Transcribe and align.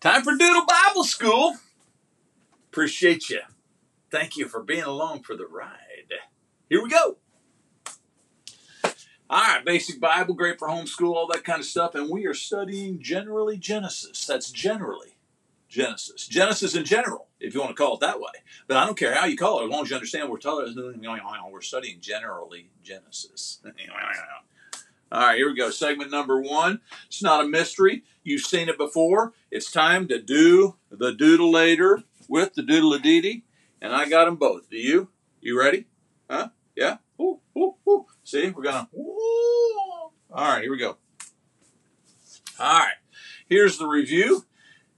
Time 0.00 0.22
for 0.22 0.34
Doodle 0.34 0.64
Bible 0.64 1.04
School. 1.04 1.56
Appreciate 2.70 3.28
you. 3.28 3.40
Thank 4.10 4.34
you 4.38 4.48
for 4.48 4.62
being 4.62 4.84
along 4.84 5.24
for 5.24 5.36
the 5.36 5.46
ride. 5.46 6.14
Here 6.70 6.82
we 6.82 6.88
go. 6.88 7.18
All 9.28 9.42
right, 9.42 9.62
basic 9.62 10.00
Bible, 10.00 10.32
great 10.32 10.58
for 10.58 10.68
homeschool, 10.68 11.14
all 11.14 11.26
that 11.26 11.44
kind 11.44 11.60
of 11.60 11.66
stuff. 11.66 11.94
And 11.94 12.08
we 12.08 12.26
are 12.26 12.32
studying 12.32 13.02
generally 13.02 13.58
Genesis. 13.58 14.24
That's 14.24 14.50
generally 14.50 15.18
Genesis. 15.68 16.26
Genesis 16.26 16.74
in 16.74 16.86
general, 16.86 17.28
if 17.38 17.52
you 17.52 17.60
want 17.60 17.76
to 17.76 17.80
call 17.80 17.94
it 17.94 18.00
that 18.00 18.20
way. 18.20 18.32
But 18.66 18.78
I 18.78 18.86
don't 18.86 18.98
care 18.98 19.14
how 19.14 19.26
you 19.26 19.36
call 19.36 19.60
it, 19.60 19.64
as 19.64 19.70
long 19.70 19.82
as 19.82 19.90
you 19.90 19.96
understand 19.96 20.30
we're, 20.30 20.38
we're 21.52 21.60
studying 21.60 22.00
generally 22.00 22.70
Genesis. 22.82 23.60
All 25.12 25.20
right, 25.20 25.36
here 25.36 25.48
we 25.48 25.56
go. 25.56 25.70
Segment 25.70 26.12
number 26.12 26.40
one. 26.40 26.80
It's 27.08 27.20
not 27.20 27.44
a 27.44 27.48
mystery. 27.48 28.04
You've 28.22 28.42
seen 28.42 28.68
it 28.68 28.78
before. 28.78 29.32
It's 29.50 29.72
time 29.72 30.06
to 30.06 30.22
do 30.22 30.76
the 30.88 31.12
doodle 31.12 31.50
later 31.50 32.04
with 32.28 32.54
the 32.54 32.62
doodle 32.62 32.92
aditi, 32.92 33.44
and 33.82 33.92
I 33.92 34.08
got 34.08 34.26
them 34.26 34.36
both. 34.36 34.70
Do 34.70 34.76
you? 34.76 35.08
You 35.40 35.58
ready? 35.58 35.86
Huh? 36.30 36.50
Yeah? 36.76 36.98
Ooh, 37.20 37.40
ooh, 37.58 37.74
ooh. 37.88 38.06
See, 38.22 38.50
we're 38.50 38.62
gonna. 38.62 38.88
All 38.94 40.12
right, 40.32 40.62
here 40.62 40.70
we 40.70 40.78
go. 40.78 40.96
All 42.60 42.78
right, 42.78 42.94
here's 43.48 43.78
the 43.78 43.86
review. 43.86 44.44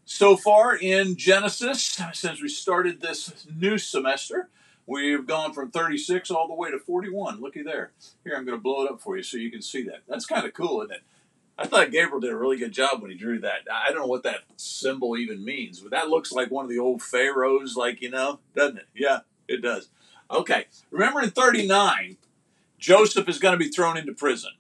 So 0.04 0.36
far 0.36 0.76
in 0.76 1.16
Genesis, 1.16 1.98
since 2.12 2.42
we 2.42 2.50
started 2.50 3.00
this 3.00 3.46
new 3.50 3.78
semester, 3.78 4.50
we've 4.86 5.26
gone 5.26 5.52
from 5.52 5.70
36 5.70 6.30
all 6.30 6.48
the 6.48 6.54
way 6.54 6.70
to 6.70 6.78
41. 6.78 7.40
Looky 7.40 7.62
there. 7.62 7.92
Here, 8.24 8.34
I'm 8.36 8.44
going 8.44 8.58
to 8.58 8.62
blow 8.62 8.84
it 8.84 8.90
up 8.90 9.00
for 9.00 9.16
you 9.16 9.22
so 9.22 9.36
you 9.36 9.50
can 9.50 9.62
see 9.62 9.82
that. 9.84 10.02
That's 10.08 10.26
kind 10.26 10.46
of 10.46 10.54
cool, 10.54 10.82
isn't 10.82 10.96
it? 10.96 11.02
I 11.58 11.66
thought 11.66 11.90
Gabriel 11.90 12.20
did 12.20 12.32
a 12.32 12.36
really 12.36 12.56
good 12.56 12.72
job 12.72 13.02
when 13.02 13.10
he 13.10 13.16
drew 13.16 13.38
that. 13.40 13.66
I 13.70 13.90
don't 13.90 14.00
know 14.00 14.06
what 14.06 14.22
that 14.22 14.40
symbol 14.56 15.16
even 15.16 15.44
means, 15.44 15.80
but 15.80 15.90
that 15.90 16.08
looks 16.08 16.32
like 16.32 16.50
one 16.50 16.64
of 16.64 16.70
the 16.70 16.78
old 16.78 17.02
pharaohs, 17.02 17.76
like, 17.76 18.00
you 18.00 18.10
know, 18.10 18.40
doesn't 18.56 18.78
it? 18.78 18.88
Yeah, 18.94 19.20
it 19.46 19.62
does. 19.62 19.90
Okay, 20.30 20.66
remember 20.90 21.22
in 21.22 21.30
39, 21.30 22.16
Joseph 22.78 23.28
is 23.28 23.38
going 23.38 23.52
to 23.52 23.58
be 23.58 23.68
thrown 23.68 23.98
into 23.98 24.14
prison. 24.14 24.52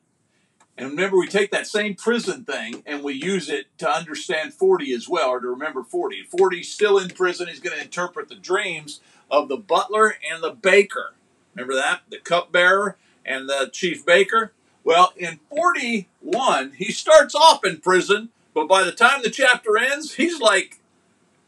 And 0.76 0.90
remember, 0.90 1.18
we 1.18 1.26
take 1.26 1.50
that 1.50 1.66
same 1.66 1.94
prison 1.94 2.44
thing 2.44 2.82
and 2.86 3.02
we 3.02 3.12
use 3.12 3.48
it 3.48 3.66
to 3.78 3.88
understand 3.88 4.54
40 4.54 4.92
as 4.92 5.08
well, 5.08 5.28
or 5.28 5.40
to 5.40 5.48
remember 5.48 5.82
40. 5.82 6.22
40 6.22 6.62
still 6.62 6.98
in 6.98 7.10
prison. 7.10 7.48
He's 7.48 7.60
going 7.60 7.76
to 7.76 7.82
interpret 7.82 8.28
the 8.28 8.34
dreams 8.34 9.00
of 9.30 9.48
the 9.48 9.56
butler 9.56 10.16
and 10.30 10.42
the 10.42 10.50
baker. 10.50 11.14
Remember 11.54 11.74
that? 11.74 12.02
The 12.08 12.18
cupbearer 12.18 12.96
and 13.24 13.48
the 13.48 13.70
chief 13.72 14.04
baker. 14.06 14.52
Well, 14.84 15.12
in 15.16 15.38
41, 15.50 16.72
he 16.76 16.90
starts 16.90 17.34
off 17.34 17.64
in 17.64 17.78
prison, 17.78 18.30
but 18.54 18.66
by 18.66 18.82
the 18.82 18.92
time 18.92 19.22
the 19.22 19.30
chapter 19.30 19.76
ends, 19.78 20.14
he's 20.14 20.40
like 20.40 20.80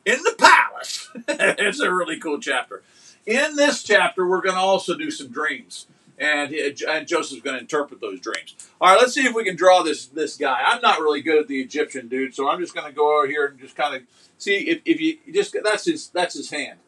in 0.05 0.22
the 0.22 0.36
palace. 0.38 1.11
it's 1.28 1.81
a 1.81 1.92
really 1.92 2.19
cool 2.19 2.38
chapter. 2.38 2.83
In 3.27 3.56
this 3.56 3.83
chapter, 3.83 4.27
we're 4.27 4.42
going 4.42 4.55
to 4.55 4.61
also 4.61 4.97
do 4.97 5.11
some 5.11 5.28
dreams 5.28 5.86
and, 6.19 6.53
and 6.53 7.07
Joseph's 7.07 7.43
going 7.43 7.57
to 7.57 7.61
interpret 7.61 8.01
those 8.01 8.20
dreams. 8.20 8.55
All 8.81 8.89
right, 8.89 9.01
let's 9.01 9.15
see 9.15 9.27
if 9.27 9.34
we 9.34 9.45
can 9.45 9.57
draw 9.57 9.83
this 9.83 10.07
this 10.07 10.37
guy. 10.37 10.61
I'm 10.65 10.81
not 10.81 11.01
really 11.01 11.23
good 11.23 11.39
at 11.39 11.48
the 11.48 11.61
Egyptian 11.61 12.09
dude, 12.09 12.34
so 12.34 12.48
I'm 12.48 12.61
just 12.61 12.75
going 12.75 12.87
to 12.87 12.93
go 12.93 13.19
over 13.19 13.27
here 13.27 13.47
and 13.47 13.59
just 13.59 13.77
kind 13.77 13.97
of 13.97 14.03
see 14.39 14.56
if, 14.69 14.81
if 14.84 15.01
you 15.01 15.19
just 15.33 15.56
that's 15.65 15.84
his 15.87 16.09
that's 16.09 16.34
his 16.34 16.51
hand. 16.51 16.79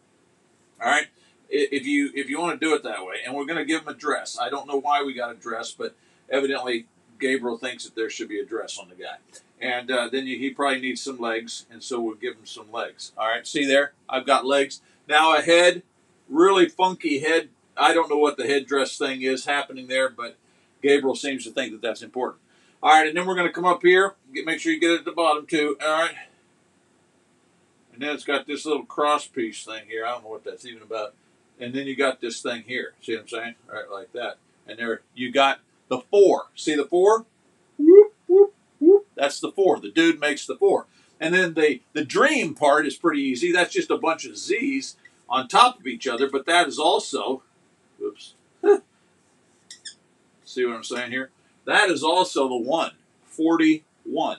All 0.80 0.88
right, 0.88 1.06
if 1.48 1.86
you 1.86 2.10
if 2.14 2.28
you 2.28 2.40
want 2.40 2.58
to 2.60 2.64
do 2.64 2.74
it 2.74 2.82
that 2.84 3.04
way, 3.04 3.16
and 3.24 3.34
we're 3.34 3.46
going 3.46 3.58
to 3.58 3.64
give 3.64 3.82
him 3.82 3.88
a 3.88 3.94
dress. 3.94 4.38
I 4.40 4.48
don't 4.48 4.66
know 4.68 4.78
why 4.78 5.02
we 5.02 5.14
got 5.14 5.30
a 5.30 5.34
dress, 5.34 5.72
but 5.72 5.94
evidently 6.30 6.86
Gabriel 7.18 7.56
thinks 7.56 7.84
that 7.84 7.94
there 7.94 8.10
should 8.10 8.28
be 8.28 8.38
a 8.38 8.44
dress 8.44 8.78
on 8.78 8.88
the 8.88 8.94
guy. 8.94 9.16
And 9.58 9.90
uh, 9.90 10.10
then 10.12 10.26
you, 10.26 10.38
he 10.38 10.50
probably 10.50 10.80
needs 10.80 11.00
some 11.00 11.18
legs, 11.18 11.64
and 11.70 11.82
so 11.82 11.98
we'll 11.98 12.16
give 12.16 12.34
him 12.34 12.44
some 12.44 12.70
legs. 12.70 13.12
All 13.16 13.26
right, 13.26 13.46
see 13.46 13.64
there? 13.64 13.92
I've 14.08 14.26
got 14.26 14.44
legs. 14.44 14.82
Now 15.08 15.34
a 15.34 15.40
head, 15.40 15.82
really 16.28 16.68
funky 16.68 17.20
head 17.20 17.48
I 17.76 17.92
don't 17.92 18.08
know 18.08 18.18
what 18.18 18.36
the 18.36 18.46
headdress 18.46 18.96
thing 18.96 19.22
is 19.22 19.44
happening 19.44 19.88
there, 19.88 20.08
but 20.08 20.36
Gabriel 20.82 21.14
seems 21.14 21.44
to 21.44 21.50
think 21.50 21.72
that 21.72 21.82
that's 21.82 22.02
important. 22.02 22.42
All 22.82 22.92
right, 22.92 23.08
and 23.08 23.16
then 23.16 23.26
we're 23.26 23.34
going 23.34 23.46
to 23.46 23.52
come 23.52 23.64
up 23.64 23.82
here. 23.82 24.14
Get, 24.34 24.46
make 24.46 24.60
sure 24.60 24.72
you 24.72 24.80
get 24.80 24.92
it 24.92 24.98
at 25.00 25.04
the 25.04 25.12
bottom 25.12 25.46
too. 25.46 25.76
All 25.82 26.02
right. 26.02 26.14
And 27.92 28.02
then 28.02 28.14
it's 28.14 28.24
got 28.24 28.46
this 28.46 28.66
little 28.66 28.84
cross 28.84 29.26
piece 29.26 29.64
thing 29.64 29.84
here. 29.88 30.04
I 30.04 30.10
don't 30.10 30.24
know 30.24 30.30
what 30.30 30.44
that's 30.44 30.66
even 30.66 30.82
about. 30.82 31.14
And 31.58 31.74
then 31.74 31.86
you 31.86 31.96
got 31.96 32.20
this 32.20 32.42
thing 32.42 32.64
here. 32.66 32.92
See 33.00 33.14
what 33.14 33.22
I'm 33.22 33.28
saying? 33.28 33.54
All 33.68 33.76
right, 33.76 33.90
like 33.90 34.12
that. 34.12 34.36
And 34.66 34.78
there 34.78 35.00
you 35.14 35.32
got 35.32 35.60
the 35.88 36.00
four. 36.00 36.46
See 36.54 36.74
the 36.74 36.84
four? 36.84 37.24
Whoop, 37.78 38.14
whoop, 38.26 38.54
whoop. 38.78 39.06
That's 39.14 39.40
the 39.40 39.50
four. 39.50 39.80
The 39.80 39.90
dude 39.90 40.20
makes 40.20 40.46
the 40.46 40.56
four. 40.56 40.86
And 41.18 41.34
then 41.34 41.54
the, 41.54 41.80
the 41.94 42.04
dream 42.04 42.54
part 42.54 42.86
is 42.86 42.96
pretty 42.96 43.22
easy. 43.22 43.50
That's 43.50 43.72
just 43.72 43.90
a 43.90 43.96
bunch 43.96 44.26
of 44.26 44.36
Z's 44.36 44.96
on 45.28 45.48
top 45.48 45.80
of 45.80 45.86
each 45.86 46.06
other, 46.06 46.28
but 46.30 46.46
that 46.46 46.68
is 46.68 46.78
also. 46.78 47.42
See 50.44 50.64
what 50.64 50.76
I'm 50.76 50.84
saying 50.84 51.10
here? 51.10 51.30
That 51.64 51.90
is 51.90 52.02
also 52.02 52.48
the 52.48 52.56
one. 52.56 52.92
41. 53.26 54.38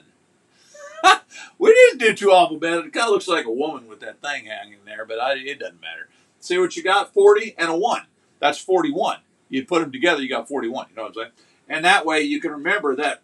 we 1.58 1.72
didn't 1.72 1.98
do 1.98 2.14
too 2.14 2.30
awful 2.30 2.58
bad. 2.58 2.78
It 2.78 2.92
kind 2.92 3.06
of 3.06 3.10
looks 3.10 3.28
like 3.28 3.44
a 3.44 3.52
woman 3.52 3.86
with 3.86 4.00
that 4.00 4.20
thing 4.20 4.46
hanging 4.46 4.78
there, 4.84 5.04
but 5.04 5.20
I, 5.20 5.34
it 5.34 5.60
doesn't 5.60 5.80
matter. 5.80 6.08
See 6.40 6.58
what 6.58 6.76
you 6.76 6.82
got? 6.82 7.12
40 7.12 7.54
and 7.58 7.70
a 7.70 7.76
1. 7.76 8.02
That's 8.40 8.58
41. 8.58 9.18
You 9.48 9.64
put 9.64 9.80
them 9.80 9.92
together, 9.92 10.22
you 10.22 10.28
got 10.28 10.48
41. 10.48 10.86
You 10.90 10.96
know 10.96 11.02
what 11.02 11.08
I'm 11.08 11.14
saying? 11.14 11.30
And 11.68 11.84
that 11.84 12.06
way 12.06 12.22
you 12.22 12.40
can 12.40 12.52
remember 12.52 12.96
that 12.96 13.22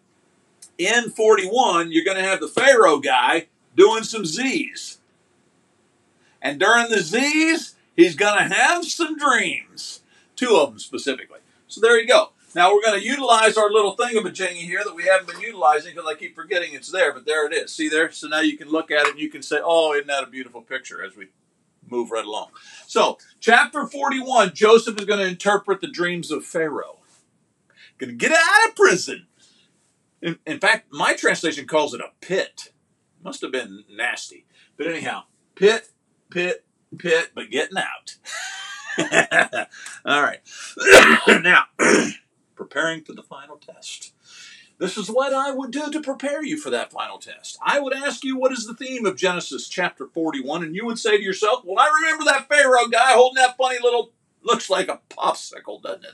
in 0.77 1.09
41, 1.09 1.91
you're 1.91 2.05
going 2.05 2.17
to 2.17 2.23
have 2.23 2.39
the 2.39 2.47
Pharaoh 2.47 2.99
guy 2.99 3.47
doing 3.75 4.03
some 4.03 4.25
Z's. 4.25 4.99
And 6.41 6.59
during 6.59 6.89
the 6.89 6.99
Z's, 6.99 7.75
he's 7.95 8.15
going 8.15 8.37
to 8.37 8.53
have 8.53 8.85
some 8.85 9.17
dreams 9.17 10.01
two 10.35 10.55
of 10.55 10.69
them 10.69 10.79
specifically. 10.79 11.39
So 11.67 11.81
there 11.81 11.99
you 11.99 12.07
go. 12.07 12.31
Now 12.53 12.73
we're 12.73 12.81
going 12.81 12.99
to 12.99 13.05
utilize 13.05 13.57
our 13.57 13.69
little 13.69 13.97
thingamajiggy 13.97 14.53
here 14.53 14.81
that 14.85 14.95
we 14.95 15.03
haven't 15.03 15.27
been 15.27 15.41
utilizing 15.41 15.93
because 15.93 16.09
I 16.09 16.17
keep 16.17 16.35
forgetting 16.35 16.73
it's 16.73 16.91
there, 16.91 17.11
but 17.11 17.25
there 17.25 17.45
it 17.45 17.53
is. 17.53 17.75
See 17.75 17.89
there? 17.89 18.11
So 18.11 18.27
now 18.27 18.39
you 18.39 18.57
can 18.57 18.69
look 18.69 18.91
at 18.91 19.07
it 19.07 19.11
and 19.11 19.19
you 19.19 19.29
can 19.29 19.41
say, 19.41 19.57
oh, 19.61 19.93
isn't 19.93 20.07
that 20.07 20.23
a 20.23 20.27
beautiful 20.27 20.61
picture 20.61 21.03
as 21.03 21.17
we 21.17 21.27
move 21.89 22.11
right 22.11 22.25
along. 22.25 22.49
So, 22.87 23.17
chapter 23.39 23.85
41, 23.85 24.53
Joseph 24.53 24.97
is 24.97 25.05
going 25.05 25.19
to 25.19 25.27
interpret 25.27 25.81
the 25.81 25.87
dreams 25.87 26.31
of 26.31 26.45
Pharaoh. 26.45 26.99
Going 27.97 28.11
to 28.11 28.15
get 28.15 28.31
out 28.31 28.69
of 28.69 28.75
prison. 28.75 29.27
In, 30.21 30.39
in 30.45 30.59
fact, 30.59 30.87
my 30.91 31.13
translation 31.13 31.67
calls 31.67 31.93
it 31.93 32.01
a 32.01 32.11
pit. 32.21 32.71
Must 33.23 33.41
have 33.41 33.51
been 33.51 33.83
nasty. 33.91 34.45
But 34.77 34.87
anyhow, 34.87 35.23
pit, 35.55 35.89
pit, 36.29 36.65
pit, 36.97 37.31
but 37.33 37.49
getting 37.49 37.77
out. 37.77 38.15
All 40.05 40.21
right. 40.21 40.39
now, 41.43 41.63
preparing 42.55 43.03
for 43.03 43.13
the 43.13 43.23
final 43.23 43.57
test. 43.57 44.13
This 44.77 44.97
is 44.97 45.09
what 45.09 45.33
I 45.33 45.51
would 45.51 45.71
do 45.71 45.89
to 45.89 46.01
prepare 46.01 46.43
you 46.43 46.57
for 46.57 46.69
that 46.69 46.91
final 46.91 47.17
test. 47.17 47.57
I 47.61 47.79
would 47.79 47.93
ask 47.93 48.23
you, 48.23 48.37
what 48.37 48.51
is 48.51 48.67
the 48.67 48.75
theme 48.75 49.05
of 49.05 49.15
Genesis 49.15 49.69
chapter 49.69 50.07
41? 50.07 50.63
And 50.63 50.75
you 50.75 50.85
would 50.85 50.99
say 50.99 51.17
to 51.17 51.23
yourself, 51.23 51.63
well, 51.63 51.79
I 51.79 51.89
remember 52.01 52.25
that 52.25 52.49
Pharaoh 52.49 52.87
guy 52.87 53.13
holding 53.13 53.41
that 53.41 53.57
funny 53.57 53.77
little, 53.81 54.11
looks 54.43 54.69
like 54.69 54.89
a 54.89 54.99
popsicle, 55.09 55.81
doesn't 55.81 56.05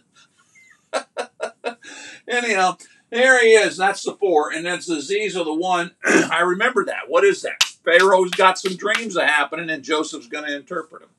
it? 0.93 1.77
Anyhow, 2.27 2.77
there 3.09 3.43
he 3.43 3.53
is. 3.53 3.77
That's 3.77 4.03
the 4.03 4.13
four. 4.13 4.51
And 4.51 4.65
that's 4.65 4.85
the 4.85 5.01
Z's 5.01 5.35
of 5.35 5.45
the 5.45 5.53
one. 5.53 5.91
I 6.05 6.41
remember 6.41 6.85
that. 6.85 7.09
What 7.09 7.23
is 7.23 7.41
that? 7.41 7.63
Pharaoh's 7.83 8.31
got 8.31 8.59
some 8.59 8.75
dreams 8.75 9.17
happening, 9.19 9.71
and 9.71 9.83
Joseph's 9.83 10.27
going 10.27 10.45
to 10.45 10.55
interpret 10.55 11.01
them. 11.01 11.09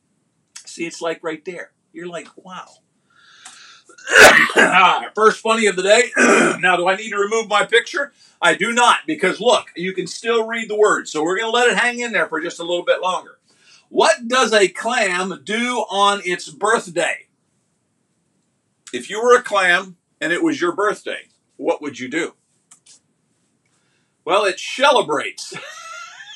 See, 0.65 0.87
it's 0.87 1.03
like 1.03 1.25
right 1.25 1.45
there. 1.45 1.73
You're 1.93 2.09
like, 2.09 2.29
wow. 2.37 2.69
Ah, 4.57 5.11
first 5.15 5.41
funny 5.41 5.67
of 5.67 5.77
the 5.77 5.83
day. 5.83 6.11
now, 6.61 6.77
do 6.77 6.89
I 6.89 6.97
need 6.97 7.11
to 7.11 7.17
remove 7.17 7.49
my 7.49 7.65
picture? 7.65 8.13
I 8.41 8.55
do 8.55 8.73
not, 8.73 8.99
because 9.07 9.41
look, 9.41 9.67
you 9.77 9.93
can 9.93 10.07
still 10.07 10.47
read 10.47 10.69
the 10.69 10.77
words. 10.77 11.11
So 11.11 11.23
we're 11.23 11.39
going 11.39 11.51
to 11.51 11.57
let 11.57 11.69
it 11.69 11.79
hang 11.79 12.01
in 12.01 12.13
there 12.13 12.27
for 12.27 12.41
just 12.41 12.59
a 12.59 12.65
little 12.65 12.85
bit 12.85 13.01
longer. 13.01 13.39
What 13.89 14.27
does 14.27 14.53
a 14.53 14.69
clam 14.69 15.43
do 15.45 15.85
on 15.91 16.23
its 16.25 16.49
birthday? 16.49 17.27
If 18.93 19.09
you 19.09 19.23
were 19.23 19.37
a 19.37 19.43
clam 19.43 19.97
and 20.21 20.33
it 20.33 20.43
was 20.43 20.61
your 20.61 20.73
birthday, 20.73 21.29
what 21.57 21.81
would 21.83 21.99
you 21.99 22.09
do? 22.09 22.35
Well, 24.25 24.45
it 24.45 24.59
celebrates. 24.59 25.55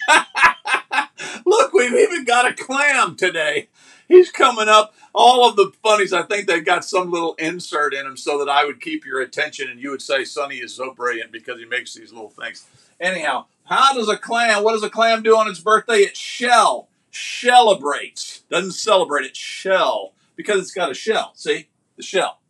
Look, 1.47 1.73
we've 1.73 1.95
even 1.95 2.25
got 2.25 2.51
a 2.51 2.55
clam 2.55 3.17
today 3.17 3.69
he's 4.09 4.31
coming 4.31 4.69
up. 4.69 4.95
All 5.15 5.49
of 5.49 5.57
the 5.57 5.73
funnies, 5.83 6.13
I 6.13 6.23
think 6.23 6.47
they 6.47 6.61
got 6.61 6.85
some 6.85 7.11
little 7.11 7.35
insert 7.35 7.95
in 7.95 8.07
him 8.07 8.17
so 8.17 8.39
that 8.39 8.51
I 8.51 8.65
would 8.65 8.81
keep 8.81 9.05
your 9.07 9.21
attention 9.21 9.71
and 9.71 9.81
you 9.81 9.91
would 9.91 10.03
say 10.03 10.25
Sonny 10.25 10.57
is 10.57 10.75
so 10.75 10.93
brilliant 10.93 11.33
because 11.33 11.59
he 11.59 11.65
makes 11.65 11.95
these 11.95 12.13
little 12.13 12.31
things. 12.31 12.67
Anyhow, 13.01 13.47
how 13.65 13.95
does 13.95 14.09
a 14.09 14.17
clam, 14.17 14.63
what 14.63 14.73
does 14.73 14.83
a 14.83 14.91
clam 14.91 15.23
do 15.23 15.37
on 15.37 15.49
its 15.49 15.61
birthday? 15.61 15.99
It 15.99 16.17
shell, 16.17 16.89
celebrates. 17.11 18.43
Doesn't 18.51 18.73
celebrate, 18.73 19.27
it 19.27 19.37
shell 19.37 20.13
because 20.37 20.61
it's 20.61 20.73
got 20.73 20.91
a 20.91 20.95
shell. 20.95 21.33
See? 21.35 21.69
The 21.97 22.03
shell. 22.03 22.41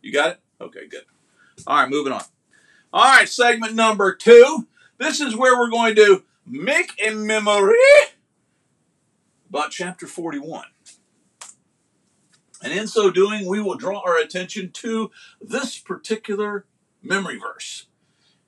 You 0.00 0.12
got 0.12 0.30
it? 0.32 0.40
Okay, 0.60 0.86
good. 0.86 1.02
All 1.66 1.78
right, 1.78 1.90
moving 1.90 2.12
on. 2.12 2.22
All 2.92 3.04
right, 3.04 3.28
segment 3.28 3.74
number 3.74 4.14
two. 4.14 4.68
This 4.98 5.20
is 5.20 5.36
where 5.36 5.58
we're 5.58 5.70
going 5.70 5.96
to 5.96 6.22
make 6.46 6.92
a 7.04 7.10
memory 7.10 7.74
about 9.48 9.70
chapter 9.70 10.06
41. 10.06 10.64
And 12.62 12.72
in 12.72 12.86
so 12.86 13.10
doing, 13.10 13.46
we 13.46 13.60
will 13.60 13.76
draw 13.76 14.00
our 14.00 14.16
attention 14.16 14.70
to 14.72 15.10
this 15.40 15.78
particular 15.78 16.66
memory 17.02 17.38
verse. 17.38 17.86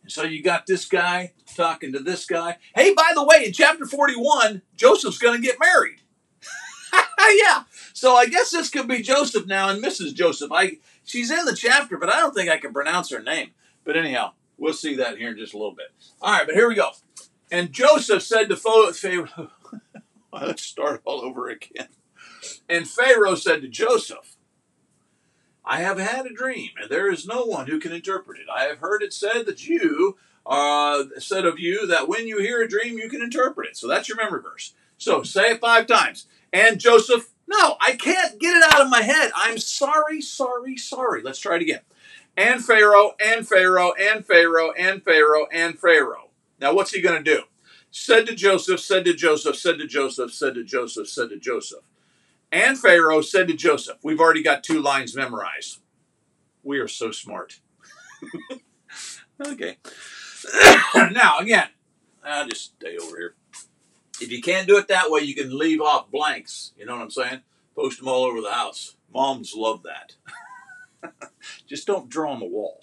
And 0.02 0.10
so 0.10 0.22
you 0.22 0.42
got 0.42 0.66
this 0.66 0.84
guy 0.86 1.32
talking 1.54 1.92
to 1.92 1.98
this 1.98 2.24
guy. 2.24 2.58
Hey, 2.74 2.94
by 2.94 3.10
the 3.14 3.24
way, 3.24 3.44
in 3.44 3.52
chapter 3.52 3.84
41, 3.84 4.62
Joseph's 4.76 5.18
going 5.18 5.40
to 5.40 5.46
get 5.46 5.58
married. 5.60 6.00
yeah. 7.42 7.64
So 7.92 8.14
I 8.14 8.26
guess 8.26 8.50
this 8.50 8.70
could 8.70 8.88
be 8.88 9.02
Joseph 9.02 9.46
now 9.46 9.68
and 9.68 9.82
Mrs. 9.82 10.14
Joseph. 10.14 10.52
I 10.52 10.78
she's 11.04 11.30
in 11.30 11.44
the 11.44 11.56
chapter, 11.56 11.98
but 11.98 12.12
I 12.12 12.20
don't 12.20 12.34
think 12.34 12.48
I 12.48 12.58
can 12.58 12.72
pronounce 12.72 13.10
her 13.10 13.20
name. 13.20 13.50
But 13.84 13.96
anyhow, 13.96 14.32
we'll 14.56 14.72
see 14.72 14.96
that 14.96 15.18
here 15.18 15.30
in 15.30 15.38
just 15.38 15.54
a 15.54 15.58
little 15.58 15.74
bit. 15.74 15.88
All 16.22 16.32
right, 16.32 16.46
but 16.46 16.54
here 16.54 16.68
we 16.68 16.74
go. 16.74 16.90
And 17.50 17.72
Joseph 17.72 18.22
said 18.22 18.48
to 18.48 18.56
Pharaoh, 18.56 19.50
let's 20.46 20.62
start 20.62 21.02
all 21.04 21.20
over 21.20 21.48
again. 21.48 21.88
And 22.68 22.88
Pharaoh 22.88 23.34
said 23.34 23.62
to 23.62 23.68
Joseph, 23.68 24.36
I 25.64 25.80
have 25.80 25.98
had 25.98 26.26
a 26.26 26.32
dream, 26.32 26.70
and 26.80 26.90
there 26.90 27.10
is 27.10 27.26
no 27.26 27.44
one 27.44 27.66
who 27.66 27.80
can 27.80 27.92
interpret 27.92 28.38
it. 28.38 28.46
I 28.54 28.64
have 28.64 28.78
heard 28.78 29.02
it 29.02 29.12
said 29.12 29.46
that 29.46 29.66
you 29.66 30.16
uh, 30.44 31.04
said 31.18 31.44
of 31.44 31.58
you 31.58 31.88
that 31.88 32.08
when 32.08 32.28
you 32.28 32.38
hear 32.38 32.62
a 32.62 32.68
dream, 32.68 32.98
you 32.98 33.08
can 33.08 33.20
interpret 33.20 33.68
it. 33.70 33.76
So 33.76 33.88
that's 33.88 34.08
your 34.08 34.16
memory 34.16 34.42
verse. 34.42 34.74
So 34.96 35.24
say 35.24 35.50
it 35.52 35.60
five 35.60 35.86
times. 35.86 36.26
And 36.52 36.78
Joseph, 36.78 37.30
no, 37.48 37.76
I 37.80 37.96
can't 37.96 38.38
get 38.38 38.56
it 38.56 38.72
out 38.72 38.80
of 38.80 38.90
my 38.90 39.02
head. 39.02 39.32
I'm 39.34 39.58
sorry, 39.58 40.20
sorry, 40.20 40.76
sorry. 40.76 41.22
Let's 41.22 41.40
try 41.40 41.56
it 41.56 41.62
again. 41.62 41.80
And 42.36 42.64
Pharaoh, 42.64 43.14
and 43.18 43.46
Pharaoh, 43.46 43.92
and 43.92 44.24
Pharaoh, 44.24 44.72
and 44.72 45.02
Pharaoh, 45.02 45.46
and 45.52 45.78
Pharaoh. 45.78 46.30
Now, 46.60 46.74
what's 46.74 46.92
he 46.92 47.00
going 47.00 47.22
to 47.22 47.34
do? 47.36 47.42
Said 47.90 48.26
to 48.26 48.34
Joseph, 48.34 48.80
said 48.80 49.04
to 49.04 49.14
Joseph, 49.14 49.56
said 49.56 49.78
to 49.78 49.86
Joseph, 49.86 50.32
said 50.32 50.54
to 50.54 50.64
Joseph, 50.64 51.08
said 51.08 51.30
to 51.30 51.38
Joseph. 51.38 51.84
And 52.52 52.78
Pharaoh 52.78 53.22
said 53.22 53.48
to 53.48 53.54
Joseph, 53.54 53.98
We've 54.02 54.20
already 54.20 54.42
got 54.42 54.62
two 54.62 54.80
lines 54.80 55.16
memorized. 55.16 55.80
We 56.62 56.78
are 56.78 56.88
so 56.88 57.10
smart. 57.10 57.60
okay. 59.46 59.78
now, 60.94 61.38
again, 61.38 61.68
I'll 62.24 62.48
just 62.48 62.74
stay 62.76 62.96
over 62.96 63.16
here. 63.16 63.34
If 64.20 64.30
you 64.30 64.40
can't 64.40 64.66
do 64.66 64.78
it 64.78 64.88
that 64.88 65.10
way, 65.10 65.20
you 65.20 65.34
can 65.34 65.56
leave 65.56 65.80
off 65.80 66.10
blanks. 66.10 66.72
You 66.78 66.86
know 66.86 66.94
what 66.96 67.02
I'm 67.02 67.10
saying? 67.10 67.40
Post 67.74 67.98
them 67.98 68.08
all 68.08 68.24
over 68.24 68.40
the 68.40 68.52
house. 68.52 68.96
Moms 69.12 69.54
love 69.54 69.82
that. 69.82 70.14
just 71.66 71.86
don't 71.86 72.08
draw 72.08 72.32
on 72.32 72.40
the 72.40 72.46
wall. 72.46 72.80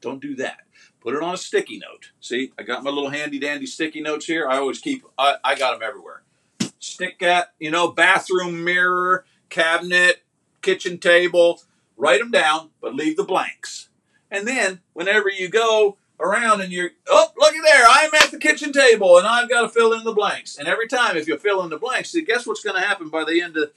Don't 0.00 0.22
do 0.22 0.36
that. 0.36 0.60
Put 1.06 1.14
it 1.14 1.22
on 1.22 1.34
a 1.34 1.38
sticky 1.38 1.78
note. 1.78 2.10
See, 2.20 2.50
I 2.58 2.64
got 2.64 2.82
my 2.82 2.90
little 2.90 3.10
handy 3.10 3.38
dandy 3.38 3.66
sticky 3.66 4.00
notes 4.00 4.26
here. 4.26 4.48
I 4.48 4.56
always 4.56 4.80
keep, 4.80 5.04
I, 5.16 5.36
I 5.44 5.54
got 5.54 5.70
them 5.70 5.88
everywhere. 5.88 6.24
Stick 6.80 7.22
at, 7.22 7.52
you 7.60 7.70
know, 7.70 7.86
bathroom 7.92 8.64
mirror, 8.64 9.24
cabinet, 9.48 10.24
kitchen 10.62 10.98
table. 10.98 11.62
Write 11.96 12.18
them 12.18 12.32
down, 12.32 12.70
but 12.80 12.96
leave 12.96 13.16
the 13.16 13.22
blanks. 13.22 13.88
And 14.32 14.48
then, 14.48 14.80
whenever 14.94 15.28
you 15.28 15.48
go 15.48 15.96
around 16.18 16.60
and 16.60 16.72
you're, 16.72 16.90
oh, 17.06 17.28
looky 17.38 17.60
there, 17.62 17.84
I'm 17.88 18.12
at 18.12 18.32
the 18.32 18.38
kitchen 18.38 18.72
table 18.72 19.16
and 19.16 19.28
I've 19.28 19.48
got 19.48 19.62
to 19.62 19.68
fill 19.68 19.92
in 19.92 20.02
the 20.02 20.12
blanks. 20.12 20.58
And 20.58 20.66
every 20.66 20.88
time, 20.88 21.16
if 21.16 21.28
you 21.28 21.38
fill 21.38 21.62
in 21.62 21.70
the 21.70 21.78
blanks, 21.78 22.10
see, 22.10 22.22
guess 22.22 22.48
what's 22.48 22.64
going 22.64 22.82
to 22.82 22.84
happen 22.84 23.10
by 23.10 23.22
the 23.22 23.40
end 23.40 23.56
of 23.56 23.70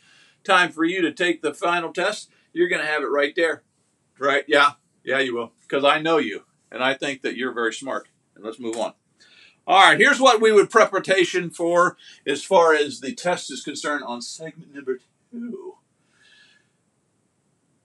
time 0.44 0.72
for 0.72 0.84
you 0.84 1.04
to 1.04 1.12
take 1.12 1.44
the 1.44 1.54
final 1.54 1.94
test? 1.94 2.32
You're 2.54 2.70
going 2.70 2.82
to 2.82 2.88
have 2.88 3.04
it 3.04 3.12
right 3.12 3.36
there. 3.36 3.62
Right? 4.18 4.46
Yeah. 4.48 4.72
Yeah, 5.04 5.20
you 5.20 5.36
will. 5.36 5.52
Because 5.62 5.84
I 5.84 6.02
know 6.02 6.18
you 6.18 6.46
and 6.72 6.84
I 6.84 6.94
think 6.94 7.22
that 7.22 7.36
you're 7.36 7.54
very 7.54 7.74
smart. 7.74 8.08
And 8.36 8.44
let's 8.44 8.60
move 8.60 8.78
on. 8.78 8.94
All 9.68 9.82
right, 9.82 10.00
here's 10.00 10.20
what 10.20 10.42
we 10.42 10.52
would 10.52 10.70
preparation 10.70 11.50
for 11.52 11.98
as 12.26 12.44
far 12.44 12.74
as 12.74 13.02
the 13.02 13.14
test 13.14 13.52
is 13.52 13.64
concerned 13.64 14.04
on 14.04 14.22
segment 14.22 14.74
number 14.74 15.00
two. 15.32 15.76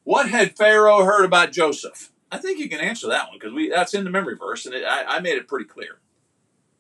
What 0.03 0.29
had 0.29 0.57
Pharaoh 0.57 1.05
heard 1.05 1.25
about 1.25 1.53
Joseph? 1.53 2.11
I 2.31 2.39
think 2.39 2.59
you 2.59 2.69
can 2.69 2.81
answer 2.81 3.07
that 3.09 3.29
one 3.29 3.39
because 3.39 3.53
we 3.53 3.69
that's 3.69 3.95
in 3.95 4.05
the 4.05 4.11
memory 4.11 4.37
verse, 4.37 4.67
and 4.67 4.75
it, 4.75 4.85
I, 4.85 5.17
I 5.17 5.21
made 5.21 5.37
it 5.37 5.49
pretty 5.49 5.67
clear. 5.67 6.01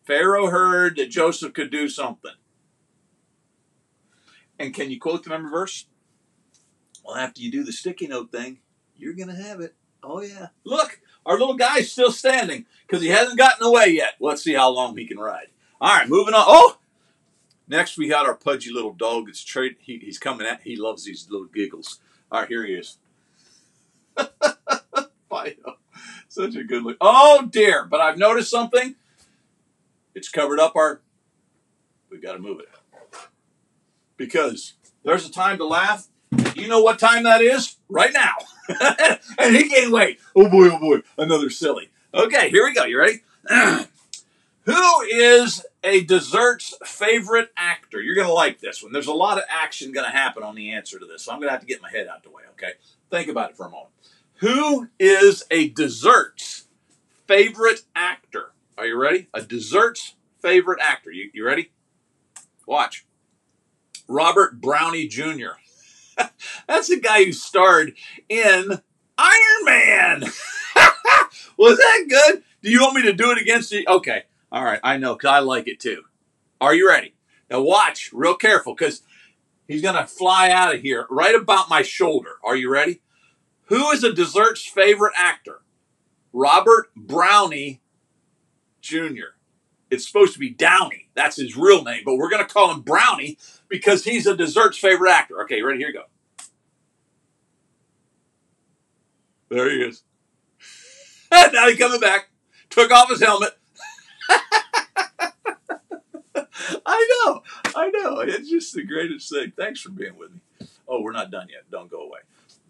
Pharaoh 0.04 0.48
heard 0.50 0.96
that 0.96 1.10
Joseph 1.10 1.52
could 1.52 1.70
do 1.70 1.88
something. 1.88 2.32
And 4.58 4.74
can 4.74 4.90
you 4.90 5.00
quote 5.00 5.24
the 5.24 5.30
memory 5.30 5.50
verse? 5.50 5.86
Well, 7.04 7.16
after 7.16 7.40
you 7.40 7.50
do 7.50 7.64
the 7.64 7.72
sticky 7.72 8.06
note 8.06 8.30
thing, 8.30 8.58
you're 8.96 9.14
going 9.14 9.28
to 9.28 9.34
have 9.34 9.60
it. 9.60 9.74
Oh, 10.02 10.22
yeah. 10.22 10.48
Look, 10.64 11.00
our 11.26 11.38
little 11.38 11.54
guy's 11.54 11.90
still 11.90 12.12
standing 12.12 12.66
because 12.86 13.02
he 13.02 13.08
hasn't 13.08 13.38
gotten 13.38 13.66
away 13.66 13.88
yet. 13.88 14.14
Let's 14.20 14.42
see 14.42 14.54
how 14.54 14.70
long 14.70 14.96
he 14.96 15.06
can 15.06 15.18
ride. 15.18 15.48
All 15.80 15.96
right, 15.96 16.08
moving 16.08 16.34
on. 16.34 16.44
Oh, 16.46 16.78
next 17.68 17.98
we 17.98 18.08
got 18.08 18.26
our 18.26 18.34
pudgy 18.34 18.72
little 18.72 18.92
dog. 18.92 19.28
It's 19.28 19.42
trade. 19.42 19.76
He, 19.80 19.98
he's 19.98 20.18
coming 20.18 20.46
at. 20.46 20.62
He 20.62 20.76
loves 20.76 21.04
these 21.04 21.26
little 21.30 21.46
giggles. 21.46 22.00
All 22.30 22.40
right, 22.40 22.48
here 22.48 22.64
he 22.64 22.74
is. 22.74 22.98
Such 26.34 26.56
a 26.56 26.64
good 26.64 26.82
look. 26.82 26.96
Oh 27.00 27.46
dear! 27.48 27.84
But 27.84 28.00
I've 28.00 28.18
noticed 28.18 28.50
something. 28.50 28.96
It's 30.16 30.28
covered 30.28 30.58
up 30.58 30.74
our. 30.74 31.00
We've 32.10 32.20
got 32.20 32.32
to 32.32 32.40
move 32.40 32.58
it 32.58 32.68
because 34.16 34.72
there's 35.04 35.24
a 35.24 35.30
time 35.30 35.58
to 35.58 35.64
laugh. 35.64 36.08
You 36.54 36.68
know 36.68 36.82
what 36.82 36.98
time 36.98 37.24
that 37.24 37.40
is? 37.40 37.76
Right 37.88 38.12
now. 38.12 38.34
and 39.38 39.56
he 39.56 39.68
can't 39.68 39.92
wait. 39.92 40.20
Oh 40.34 40.48
boy, 40.48 40.68
oh 40.70 40.78
boy, 40.78 41.02
another 41.18 41.50
silly. 41.50 41.90
Okay, 42.12 42.50
here 42.50 42.64
we 42.64 42.72
go. 42.72 42.84
You 42.84 42.98
ready? 42.98 43.22
Who 44.64 45.02
is 45.02 45.64
a 45.82 46.04
dessert's 46.04 46.74
favorite 46.84 47.50
actor? 47.56 48.00
You're 48.00 48.14
going 48.14 48.26
to 48.26 48.32
like 48.32 48.60
this 48.60 48.82
one. 48.82 48.92
There's 48.92 49.08
a 49.08 49.12
lot 49.12 49.36
of 49.36 49.44
action 49.50 49.92
going 49.92 50.06
to 50.06 50.16
happen 50.16 50.42
on 50.42 50.54
the 50.54 50.72
answer 50.72 50.98
to 50.98 51.04
this, 51.04 51.22
so 51.22 51.32
I'm 51.32 51.38
going 51.38 51.48
to 51.48 51.52
have 51.52 51.60
to 51.60 51.66
get 51.66 51.82
my 51.82 51.90
head 51.90 52.08
out 52.08 52.22
the 52.22 52.30
way, 52.30 52.44
okay? 52.52 52.72
Think 53.10 53.28
about 53.28 53.50
it 53.50 53.56
for 53.56 53.66
a 53.66 53.70
moment. 53.70 53.90
Who 54.36 54.88
is 54.98 55.44
a 55.50 55.68
dessert's 55.68 56.66
favorite 57.26 57.82
actor? 57.94 58.52
Are 58.78 58.86
you 58.86 58.98
ready? 58.98 59.28
A 59.34 59.42
dessert's 59.42 60.14
favorite 60.40 60.80
actor. 60.80 61.10
You, 61.10 61.30
you 61.34 61.44
ready? 61.44 61.70
Watch. 62.66 63.04
Robert 64.08 64.60
Brownie 64.60 65.08
Jr. 65.08 65.58
That's 66.68 66.88
the 66.88 67.00
guy 67.00 67.24
who 67.24 67.32
starred 67.32 67.94
in 68.28 68.80
Iron 69.18 69.64
Man. 69.64 70.20
Was 71.56 71.78
that 71.78 72.06
good? 72.08 72.42
Do 72.62 72.70
you 72.70 72.80
want 72.80 72.96
me 72.96 73.02
to 73.02 73.12
do 73.12 73.30
it 73.30 73.40
against 73.40 73.72
you? 73.72 73.84
Okay. 73.86 74.24
All 74.50 74.64
right. 74.64 74.80
I 74.82 74.96
know 74.96 75.14
because 75.14 75.30
I 75.30 75.38
like 75.40 75.68
it 75.68 75.80
too. 75.80 76.02
Are 76.60 76.74
you 76.74 76.88
ready? 76.88 77.14
Now 77.50 77.60
watch 77.60 78.10
real 78.12 78.34
careful 78.34 78.74
because 78.74 79.02
he's 79.68 79.82
going 79.82 79.96
to 79.96 80.06
fly 80.06 80.50
out 80.50 80.74
of 80.74 80.80
here 80.80 81.06
right 81.10 81.34
about 81.34 81.68
my 81.68 81.82
shoulder. 81.82 82.36
Are 82.42 82.56
you 82.56 82.70
ready? 82.70 83.00
Who 83.66 83.90
is 83.90 84.04
a 84.04 84.12
dessert's 84.12 84.64
favorite 84.64 85.14
actor? 85.16 85.62
Robert 86.32 86.90
Brownie 86.96 87.80
Jr. 88.80 89.34
It's 89.90 90.06
supposed 90.06 90.32
to 90.34 90.38
be 90.38 90.50
Downey. 90.50 91.08
That's 91.14 91.36
his 91.36 91.56
real 91.56 91.84
name, 91.84 92.02
but 92.04 92.16
we're 92.16 92.30
going 92.30 92.44
to 92.44 92.52
call 92.52 92.72
him 92.72 92.80
Brownie 92.80 93.38
because 93.74 94.04
he's 94.04 94.24
a 94.24 94.36
dessert's 94.36 94.78
favorite 94.78 95.10
actor. 95.10 95.42
Okay, 95.42 95.60
ready? 95.60 95.80
Here 95.80 95.88
you 95.88 95.94
go. 95.94 96.04
There 99.48 99.68
he 99.68 99.78
is. 99.78 100.04
now 101.32 101.66
he's 101.66 101.76
coming 101.76 101.98
back. 101.98 102.28
Took 102.70 102.92
off 102.92 103.08
his 103.08 103.20
helmet. 103.20 103.58
I 106.86 107.24
know. 107.26 107.42
I 107.74 107.90
know. 107.90 108.20
It's 108.20 108.48
just 108.48 108.76
the 108.76 108.84
greatest 108.84 109.28
thing. 109.28 109.52
Thanks 109.56 109.80
for 109.80 109.90
being 109.90 110.16
with 110.16 110.30
me. 110.30 110.68
Oh, 110.86 111.00
we're 111.00 111.10
not 111.10 111.32
done 111.32 111.48
yet. 111.50 111.68
Don't 111.68 111.90
go 111.90 112.02
away. 112.02 112.20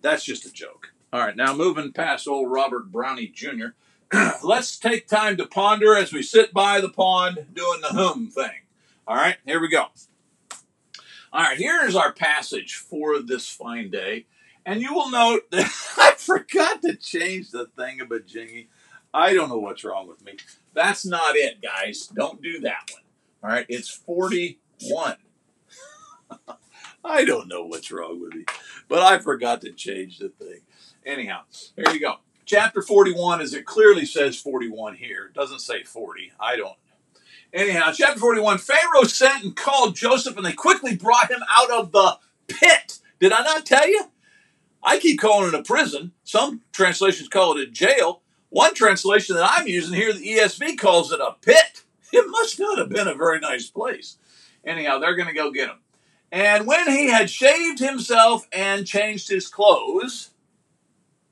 That's 0.00 0.24
just 0.24 0.46
a 0.46 0.52
joke. 0.54 0.94
All 1.12 1.20
right, 1.20 1.36
now 1.36 1.54
moving 1.54 1.92
past 1.92 2.26
old 2.26 2.50
Robert 2.50 2.90
Brownie 2.90 3.26
Jr., 3.26 3.74
let's 4.42 4.78
take 4.78 5.06
time 5.06 5.36
to 5.36 5.44
ponder 5.44 5.94
as 5.94 6.14
we 6.14 6.22
sit 6.22 6.54
by 6.54 6.80
the 6.80 6.88
pond 6.88 7.44
doing 7.52 7.82
the 7.82 7.88
hum 7.88 8.28
thing. 8.28 8.62
All 9.06 9.16
right, 9.16 9.36
here 9.44 9.60
we 9.60 9.68
go. 9.68 9.88
All 11.34 11.42
right, 11.42 11.58
here 11.58 11.84
is 11.84 11.96
our 11.96 12.12
passage 12.12 12.76
for 12.76 13.20
this 13.20 13.48
fine 13.48 13.90
day. 13.90 14.26
And 14.64 14.80
you 14.80 14.94
will 14.94 15.10
note 15.10 15.42
that 15.50 15.68
I 15.98 16.12
forgot 16.16 16.80
to 16.82 16.94
change 16.94 17.50
the 17.50 17.66
thing 17.76 18.00
about 18.00 18.28
Jingy. 18.28 18.68
I 19.12 19.34
don't 19.34 19.48
know 19.48 19.58
what's 19.58 19.82
wrong 19.82 20.06
with 20.06 20.24
me. 20.24 20.34
That's 20.74 21.04
not 21.04 21.34
it, 21.34 21.60
guys. 21.60 22.06
Don't 22.06 22.40
do 22.40 22.60
that 22.60 22.88
one. 22.92 23.02
All 23.42 23.50
right, 23.50 23.66
it's 23.68 23.90
41. 23.90 25.16
I 27.04 27.24
don't 27.24 27.48
know 27.48 27.64
what's 27.64 27.90
wrong 27.90 28.20
with 28.20 28.32
me, 28.32 28.44
but 28.88 29.00
I 29.00 29.18
forgot 29.18 29.60
to 29.62 29.72
change 29.72 30.20
the 30.20 30.28
thing. 30.28 30.60
Anyhow, 31.04 31.40
there 31.74 31.92
you 31.92 32.00
go. 32.00 32.18
Chapter 32.46 32.80
41, 32.80 33.40
as 33.40 33.54
it 33.54 33.64
clearly 33.64 34.06
says 34.06 34.40
41 34.40 34.94
here, 34.94 35.26
it 35.26 35.34
doesn't 35.34 35.60
say 35.60 35.82
40. 35.82 36.30
I 36.38 36.54
don't. 36.56 36.76
Anyhow, 37.54 37.92
chapter 37.94 38.18
41 38.18 38.58
Pharaoh 38.58 39.04
sent 39.04 39.44
and 39.44 39.54
called 39.54 39.94
Joseph, 39.94 40.36
and 40.36 40.44
they 40.44 40.52
quickly 40.52 40.96
brought 40.96 41.30
him 41.30 41.38
out 41.48 41.70
of 41.70 41.92
the 41.92 42.18
pit. 42.48 42.98
Did 43.20 43.30
I 43.30 43.42
not 43.44 43.64
tell 43.64 43.88
you? 43.88 44.06
I 44.82 44.98
keep 44.98 45.20
calling 45.20 45.48
it 45.48 45.54
a 45.54 45.62
prison. 45.62 46.10
Some 46.24 46.62
translations 46.72 47.28
call 47.28 47.56
it 47.56 47.68
a 47.68 47.70
jail. 47.70 48.22
One 48.50 48.74
translation 48.74 49.36
that 49.36 49.48
I'm 49.48 49.68
using 49.68 49.94
here, 49.94 50.12
the 50.12 50.26
ESV, 50.26 50.78
calls 50.78 51.12
it 51.12 51.20
a 51.20 51.36
pit. 51.40 51.84
It 52.12 52.28
must 52.28 52.58
not 52.58 52.78
have 52.78 52.88
been 52.88 53.06
a 53.06 53.14
very 53.14 53.38
nice 53.38 53.70
place. 53.70 54.18
Anyhow, 54.64 54.98
they're 54.98 55.16
going 55.16 55.28
to 55.28 55.34
go 55.34 55.52
get 55.52 55.68
him. 55.68 55.78
And 56.32 56.66
when 56.66 56.90
he 56.90 57.08
had 57.08 57.30
shaved 57.30 57.78
himself 57.78 58.48
and 58.52 58.84
changed 58.84 59.28
his 59.28 59.46
clothes, 59.46 60.30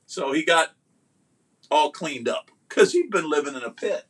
so 0.05 0.31
he 0.31 0.45
got 0.45 0.69
all 1.69 1.91
cleaned 1.91 2.29
up 2.29 2.49
because 2.69 2.93
he'd 2.93 3.11
been 3.11 3.29
living 3.29 3.55
in 3.55 3.63
a 3.63 3.71
pit. 3.71 4.05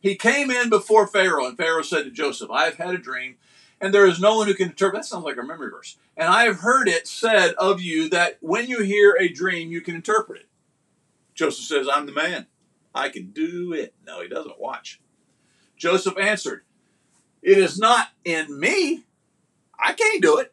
He 0.00 0.14
came 0.14 0.50
in 0.50 0.68
before 0.70 1.06
Pharaoh, 1.06 1.46
and 1.46 1.56
Pharaoh 1.56 1.82
said 1.82 2.04
to 2.04 2.10
Joseph, 2.10 2.50
I 2.50 2.64
have 2.64 2.76
had 2.76 2.94
a 2.94 2.98
dream, 2.98 3.36
and 3.80 3.92
there 3.92 4.06
is 4.06 4.20
no 4.20 4.36
one 4.36 4.46
who 4.46 4.54
can 4.54 4.70
interpret. 4.70 5.02
That 5.02 5.08
sounds 5.08 5.24
like 5.24 5.36
a 5.36 5.42
memory 5.42 5.70
verse. 5.70 5.96
And 6.16 6.28
I 6.28 6.44
have 6.44 6.60
heard 6.60 6.88
it 6.88 7.06
said 7.08 7.54
of 7.54 7.80
you 7.80 8.08
that 8.10 8.38
when 8.40 8.68
you 8.68 8.82
hear 8.82 9.16
a 9.18 9.28
dream, 9.28 9.70
you 9.70 9.80
can 9.80 9.94
interpret 9.94 10.40
it. 10.40 10.48
Joseph 11.34 11.64
says, 11.64 11.88
I'm 11.92 12.06
the 12.06 12.12
man. 12.12 12.46
I 12.94 13.08
can 13.08 13.30
do 13.30 13.72
it. 13.72 13.94
No, 14.06 14.22
he 14.22 14.28
doesn't. 14.28 14.60
Watch. 14.60 15.00
Joseph 15.76 16.18
answered, 16.18 16.62
It 17.42 17.58
is 17.58 17.78
not 17.78 18.08
in 18.24 18.58
me. 18.58 19.04
I 19.78 19.92
can't 19.92 20.22
do 20.22 20.38
it. 20.38 20.52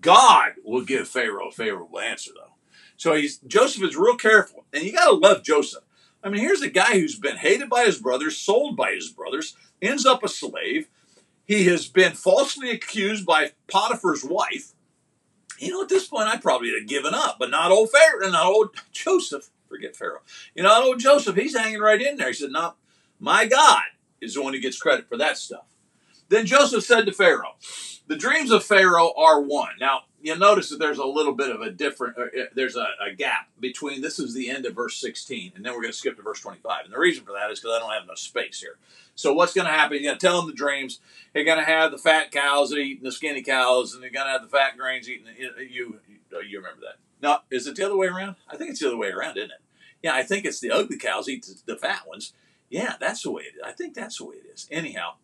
God 0.00 0.52
will 0.64 0.82
give 0.82 1.08
Pharaoh 1.08 1.48
a 1.48 1.52
favorable 1.52 1.98
answer, 1.98 2.30
though. 2.34 2.52
So 2.96 3.14
he's 3.14 3.38
Joseph 3.38 3.82
is 3.82 3.96
real 3.96 4.16
careful, 4.16 4.64
and 4.72 4.84
you 4.84 4.92
got 4.92 5.06
to 5.06 5.16
love 5.16 5.42
Joseph. 5.42 5.82
I 6.22 6.28
mean, 6.28 6.40
here's 6.40 6.62
a 6.62 6.68
guy 6.68 6.98
who's 6.98 7.18
been 7.18 7.36
hated 7.36 7.70
by 7.70 7.84
his 7.84 7.98
brothers, 7.98 8.36
sold 8.36 8.76
by 8.76 8.92
his 8.92 9.08
brothers, 9.10 9.56
ends 9.80 10.04
up 10.04 10.22
a 10.22 10.28
slave. 10.28 10.88
He 11.46 11.64
has 11.64 11.88
been 11.88 12.12
falsely 12.12 12.70
accused 12.70 13.26
by 13.26 13.52
Potiphar's 13.68 14.22
wife. 14.22 14.72
You 15.58 15.70
know, 15.70 15.82
at 15.82 15.88
this 15.88 16.06
point, 16.06 16.28
I 16.28 16.36
probably 16.36 16.72
have 16.78 16.88
given 16.88 17.14
up, 17.14 17.36
but 17.38 17.50
not 17.50 17.70
old 17.70 17.90
Pharaoh, 17.90 18.30
not 18.30 18.46
old 18.46 18.70
Joseph. 18.92 19.50
Forget 19.68 19.96
Pharaoh. 19.96 20.22
You 20.54 20.62
know, 20.62 20.84
old 20.84 21.00
Joseph, 21.00 21.36
he's 21.36 21.56
hanging 21.56 21.80
right 21.80 22.00
in 22.00 22.16
there. 22.16 22.28
He 22.28 22.34
said, 22.34 22.50
"No, 22.50 22.74
my 23.18 23.46
God 23.46 23.82
is 24.20 24.34
the 24.34 24.42
one 24.42 24.52
who 24.52 24.60
gets 24.60 24.78
credit 24.78 25.08
for 25.08 25.16
that 25.16 25.38
stuff." 25.38 25.69
Then 26.30 26.46
Joseph 26.46 26.84
said 26.84 27.06
to 27.06 27.12
Pharaoh, 27.12 27.56
"The 28.06 28.16
dreams 28.16 28.50
of 28.50 28.64
Pharaoh 28.64 29.12
are 29.16 29.40
one." 29.40 29.74
Now, 29.78 30.04
you'll 30.22 30.38
notice 30.38 30.70
that 30.70 30.78
there's 30.78 30.98
a 30.98 31.04
little 31.04 31.34
bit 31.34 31.50
of 31.50 31.60
a 31.60 31.70
different 31.70 32.16
uh, 32.18 32.22
uh, 32.22 32.44
there's 32.54 32.76
a, 32.76 32.86
a, 33.04 33.14
gap 33.14 33.48
between 33.58 34.00
this 34.00 34.18
is 34.18 34.34
the 34.34 34.50
end 34.50 34.66
of 34.66 34.74
verse 34.74 34.96
16 35.00 35.52
and 35.56 35.64
then 35.64 35.72
we're 35.72 35.82
going 35.82 35.92
to 35.92 35.96
skip 35.98 36.16
to 36.16 36.22
verse 36.22 36.40
25 36.40 36.84
and 36.84 36.94
the 36.94 36.98
reason 36.98 37.24
for 37.24 37.32
that 37.32 37.50
is 37.50 37.60
because 37.60 37.76
i 37.76 37.78
don't 37.78 37.92
have 37.92 38.04
enough 38.04 38.18
space 38.18 38.60
here. 38.60 38.78
So 39.14 39.34
what's 39.34 39.52
going 39.52 39.66
to 39.66 39.72
happen? 39.72 39.96
You're 39.96 40.10
going 40.10 40.18
to 40.18 40.26
tell 40.26 40.40
them 40.40 40.50
the 40.50 40.56
dreams. 40.56 41.00
You're 41.34 41.44
going 41.44 41.58
to 41.58 41.64
have 41.64 41.90
the 41.90 41.98
fat 41.98 42.30
cows 42.30 42.72
eating 42.72 43.02
the 43.02 43.12
skinny 43.12 43.42
cows 43.42 43.92
and 43.92 44.02
you're 44.02 44.12
going 44.12 44.26
to 44.26 44.32
have 44.32 44.42
the 44.42 44.48
fat 44.48 44.78
grains 44.78 45.08
eating 45.08 45.26
you 45.36 45.50
you, 45.68 46.00
you 46.46 46.58
remember 46.58 46.82
that. 46.82 46.98
No 47.22 47.38
is 47.50 47.66
it 47.66 47.76
the 47.76 47.84
other 47.84 47.96
way 47.96 48.06
around? 48.06 48.36
I 48.48 48.56
think 48.56 48.70
it's 48.70 48.80
the 48.80 48.88
other 48.88 48.96
way 48.96 49.08
around 49.08 49.36
isn't 49.36 49.50
it? 49.50 49.60
Yeah 50.02 50.14
i 50.14 50.22
think 50.22 50.44
it's 50.44 50.60
the 50.60 50.70
ugly 50.70 50.98
cows 50.98 51.28
eat 51.28 51.46
the 51.66 51.76
fat 51.76 52.06
ones. 52.06 52.32
Yeah 52.68 52.94
that's 53.00 53.22
the 53.22 53.30
way 53.30 53.42
it 53.42 53.56
is 53.56 53.62
i 53.64 53.72
think 53.72 53.94
that's 53.94 54.18
the 54.18 54.24
way 54.26 54.36
it 54.36 54.50
is. 54.52 54.68
Anyhow 54.70 55.14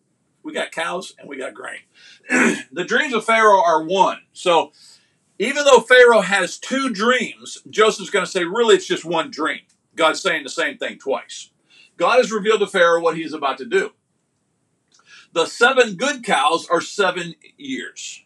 we 0.47 0.53
got 0.53 0.71
cows 0.71 1.13
and 1.19 1.29
we 1.29 1.37
got 1.37 1.53
grain 1.53 1.79
the 2.71 2.85
dreams 2.85 3.13
of 3.13 3.25
pharaoh 3.25 3.61
are 3.61 3.83
one 3.83 4.19
so 4.33 4.71
even 5.39 5.65
though 5.65 5.81
Pharaoh 5.81 6.21
has 6.21 6.57
two 6.57 6.89
dreams, 6.89 7.59
Joseph's 7.69 8.09
going 8.09 8.25
to 8.25 8.31
say, 8.31 8.43
really, 8.43 8.75
it's 8.75 8.87
just 8.87 9.05
one 9.05 9.29
dream. 9.29 9.61
God's 9.95 10.21
saying 10.21 10.43
the 10.43 10.49
same 10.49 10.77
thing 10.77 10.97
twice. 10.97 11.51
God 11.95 12.17
has 12.17 12.31
revealed 12.31 12.61
to 12.61 12.67
Pharaoh 12.67 13.01
what 13.01 13.17
he's 13.17 13.33
about 13.33 13.57
to 13.59 13.65
do. 13.65 13.91
The 15.33 15.45
seven 15.45 15.95
good 15.95 16.23
cows 16.23 16.67
are 16.67 16.81
seven 16.81 17.35
years, 17.57 18.23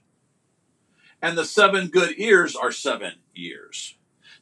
and 1.21 1.37
the 1.37 1.45
seven 1.45 1.87
good 1.87 2.13
ears 2.17 2.55
are 2.55 2.71
seven 2.71 3.13
years. 3.33 3.95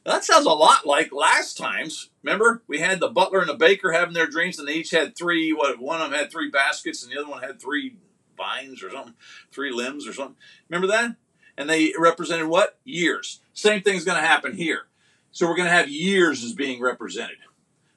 That 0.04 0.24
sounds 0.24 0.46
a 0.46 0.50
lot 0.50 0.86
like 0.86 1.12
last 1.12 1.58
time's. 1.58 2.10
Remember, 2.22 2.62
we 2.66 2.78
had 2.78 3.00
the 3.00 3.08
butler 3.08 3.40
and 3.40 3.48
the 3.48 3.54
baker 3.54 3.92
having 3.92 4.14
their 4.14 4.26
dreams, 4.26 4.58
and 4.58 4.66
they 4.66 4.74
each 4.74 4.90
had 4.90 5.16
three. 5.16 5.52
What 5.52 5.78
one 5.78 6.00
of 6.00 6.10
them 6.10 6.18
had 6.18 6.30
three 6.30 6.50
baskets, 6.50 7.02
and 7.02 7.12
the 7.12 7.20
other 7.20 7.28
one 7.28 7.42
had 7.42 7.60
three 7.60 7.96
vines 8.36 8.82
or 8.82 8.90
something, 8.90 9.14
three 9.52 9.70
limbs 9.70 10.08
or 10.08 10.12
something. 10.12 10.36
Remember 10.68 10.86
that? 10.88 11.16
and 11.60 11.68
they 11.68 11.92
represented 11.98 12.48
what? 12.48 12.78
Years. 12.84 13.40
Same 13.52 13.82
thing's 13.82 14.06
going 14.06 14.16
to 14.16 14.26
happen 14.26 14.56
here. 14.56 14.86
So 15.30 15.46
we're 15.46 15.56
going 15.56 15.68
to 15.68 15.74
have 15.74 15.90
years 15.90 16.42
as 16.42 16.54
being 16.54 16.80
represented. 16.80 17.36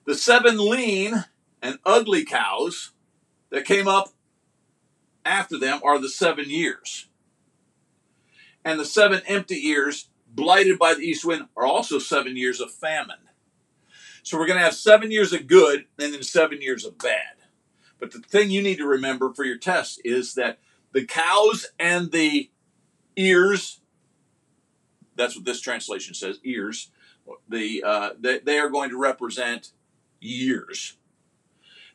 The 0.06 0.16
seven 0.16 0.58
lean 0.58 1.24
and 1.62 1.80
ugly 1.86 2.26
cows 2.26 2.92
that 3.52 3.64
came 3.64 3.88
up 3.88 4.10
after 5.24 5.58
them 5.58 5.80
are 5.82 5.98
the 5.98 6.10
seven 6.10 6.50
years. 6.50 7.08
And 8.66 8.78
the 8.78 8.86
seven 8.86 9.22
empty 9.28 9.66
ears, 9.68 10.10
blighted 10.34 10.80
by 10.80 10.94
the 10.94 11.02
east 11.02 11.26
wind, 11.26 11.48
are 11.56 11.66
also 11.66 12.00
seven 12.00 12.36
years 12.38 12.60
of 12.60 12.72
famine. 12.72 13.18
So 14.24 14.38
we're 14.38 14.48
going 14.48 14.60
to 14.60 14.66
have 14.66 14.74
seven 14.74 15.12
years 15.12 15.34
of 15.34 15.48
good 15.48 15.86
and 16.00 16.14
then 16.14 16.24
seven 16.24 16.62
years 16.62 16.86
of 16.86 16.98
bad. 16.98 17.36
But 18.00 18.12
the 18.12 18.20
thing 18.20 18.50
you 18.50 18.62
need 18.62 18.78
to 18.78 18.88
remember 18.88 19.34
for 19.34 19.44
your 19.44 19.58
test 19.58 20.02
is 20.04 20.34
that 20.36 20.60
the 20.92 21.06
cows 21.06 21.68
and 21.80 22.12
the 22.12 22.50
ears. 23.16 23.80
That's 25.16 25.36
what 25.36 25.46
this 25.46 25.62
translation 25.62 26.14
says. 26.14 26.40
Ears. 26.44 26.90
The 27.48 27.84
uh, 27.86 28.10
they, 28.20 28.40
they 28.40 28.60
are 28.60 28.70
going 28.70 28.90
to 28.90 28.98
represent 28.98 29.72
years. 30.20 30.98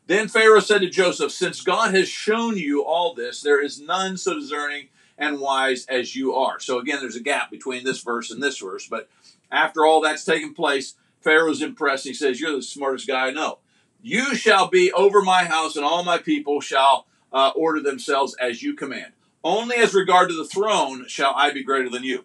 Then 0.06 0.28
Pharaoh 0.28 0.60
said 0.60 0.80
to 0.80 0.88
Joseph, 0.88 1.32
Since 1.32 1.60
God 1.60 1.94
has 1.94 2.08
shown 2.08 2.56
you 2.56 2.82
all 2.82 3.14
this, 3.14 3.42
there 3.42 3.62
is 3.62 3.80
none 3.80 4.16
so 4.16 4.34
discerning 4.34 4.88
and 5.18 5.40
wise 5.40 5.84
as 5.86 6.14
you 6.14 6.34
are. 6.34 6.60
So 6.60 6.78
again, 6.78 7.00
there's 7.00 7.16
a 7.16 7.22
gap 7.22 7.50
between 7.50 7.84
this 7.84 8.00
verse 8.00 8.30
and 8.30 8.42
this 8.42 8.58
verse. 8.58 8.86
But 8.86 9.08
after 9.50 9.84
all 9.84 10.00
that's 10.00 10.24
taken 10.24 10.54
place, 10.54 10.94
Pharaoh's 11.20 11.60
impressed. 11.60 12.04
He 12.04 12.14
says, 12.14 12.40
You're 12.40 12.56
the 12.56 12.62
smartest 12.62 13.06
guy 13.06 13.26
I 13.26 13.30
know. 13.32 13.58
You 14.00 14.36
shall 14.36 14.68
be 14.68 14.92
over 14.92 15.20
my 15.22 15.44
house, 15.44 15.74
and 15.74 15.84
all 15.84 16.04
my 16.04 16.18
people 16.18 16.60
shall 16.60 17.06
uh, 17.32 17.50
order 17.56 17.80
themselves 17.80 18.36
as 18.40 18.62
you 18.62 18.74
command. 18.74 19.12
Only 19.42 19.76
as 19.76 19.94
regard 19.94 20.28
to 20.30 20.36
the 20.36 20.46
throne 20.46 21.06
shall 21.08 21.32
I 21.36 21.52
be 21.52 21.64
greater 21.64 21.90
than 21.90 22.04
you. 22.04 22.24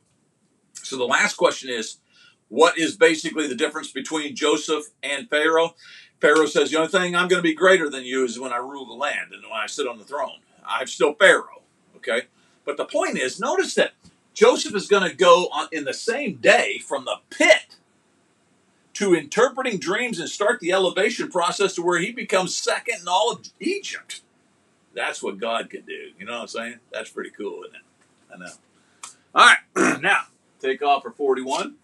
So 0.75 0.97
the 0.97 1.05
last 1.05 1.35
question 1.35 1.69
is 1.69 1.97
what 2.49 2.77
is 2.77 2.95
basically 2.95 3.47
the 3.47 3.55
difference 3.55 3.91
between 3.91 4.35
Joseph 4.35 4.85
and 5.01 5.29
Pharaoh? 5.29 5.75
Pharaoh 6.21 6.45
says, 6.45 6.69
The 6.69 6.77
only 6.77 6.89
thing 6.89 7.15
I'm 7.15 7.27
going 7.27 7.41
to 7.41 7.47
be 7.47 7.55
greater 7.55 7.89
than 7.89 8.03
you 8.03 8.23
is 8.23 8.39
when 8.39 8.53
I 8.53 8.57
rule 8.57 8.85
the 8.85 8.93
land 8.93 9.33
and 9.33 9.43
when 9.43 9.59
I 9.59 9.65
sit 9.65 9.87
on 9.87 9.97
the 9.97 10.03
throne. 10.03 10.39
I'm 10.65 10.87
still 10.87 11.13
Pharaoh. 11.13 11.63
Okay? 11.97 12.23
But 12.65 12.77
the 12.77 12.85
point 12.85 13.17
is, 13.17 13.39
notice 13.39 13.73
that 13.75 13.93
Joseph 14.33 14.75
is 14.75 14.87
going 14.87 15.09
to 15.09 15.15
go 15.15 15.47
on 15.51 15.67
in 15.71 15.83
the 15.83 15.93
same 15.93 16.35
day 16.35 16.79
from 16.79 17.05
the 17.05 17.17
pit 17.29 17.77
to 18.93 19.15
interpreting 19.15 19.79
dreams 19.79 20.19
and 20.19 20.29
start 20.29 20.59
the 20.59 20.71
elevation 20.71 21.29
process 21.29 21.75
to 21.75 21.81
where 21.81 21.99
he 21.99 22.11
becomes 22.11 22.55
second 22.55 23.01
in 23.01 23.07
all 23.07 23.31
of 23.31 23.49
Egypt. 23.59 24.21
That's 24.93 25.23
what 25.23 25.39
God 25.39 25.69
can 25.69 25.81
do. 25.81 26.11
You 26.19 26.25
know 26.25 26.33
what 26.33 26.41
I'm 26.41 26.47
saying? 26.47 26.79
That's 26.91 27.09
pretty 27.09 27.31
cool, 27.31 27.63
isn't 27.63 27.75
it? 27.75 27.81
I 28.33 28.37
know. 28.37 28.51
All 29.35 29.53
right, 29.75 30.01
now 30.01 30.27
take 30.59 30.83
off 30.83 31.03
for 31.03 31.11
41, 31.11 31.75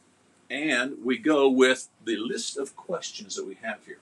and 0.50 0.98
we 1.03 1.17
go 1.17 1.50
with 1.50 1.89
the 2.05 2.15
list 2.15 2.57
of 2.57 2.75
questions 2.75 3.36
that 3.36 3.45
we 3.45 3.57
have 3.63 3.79
here. 3.86 3.98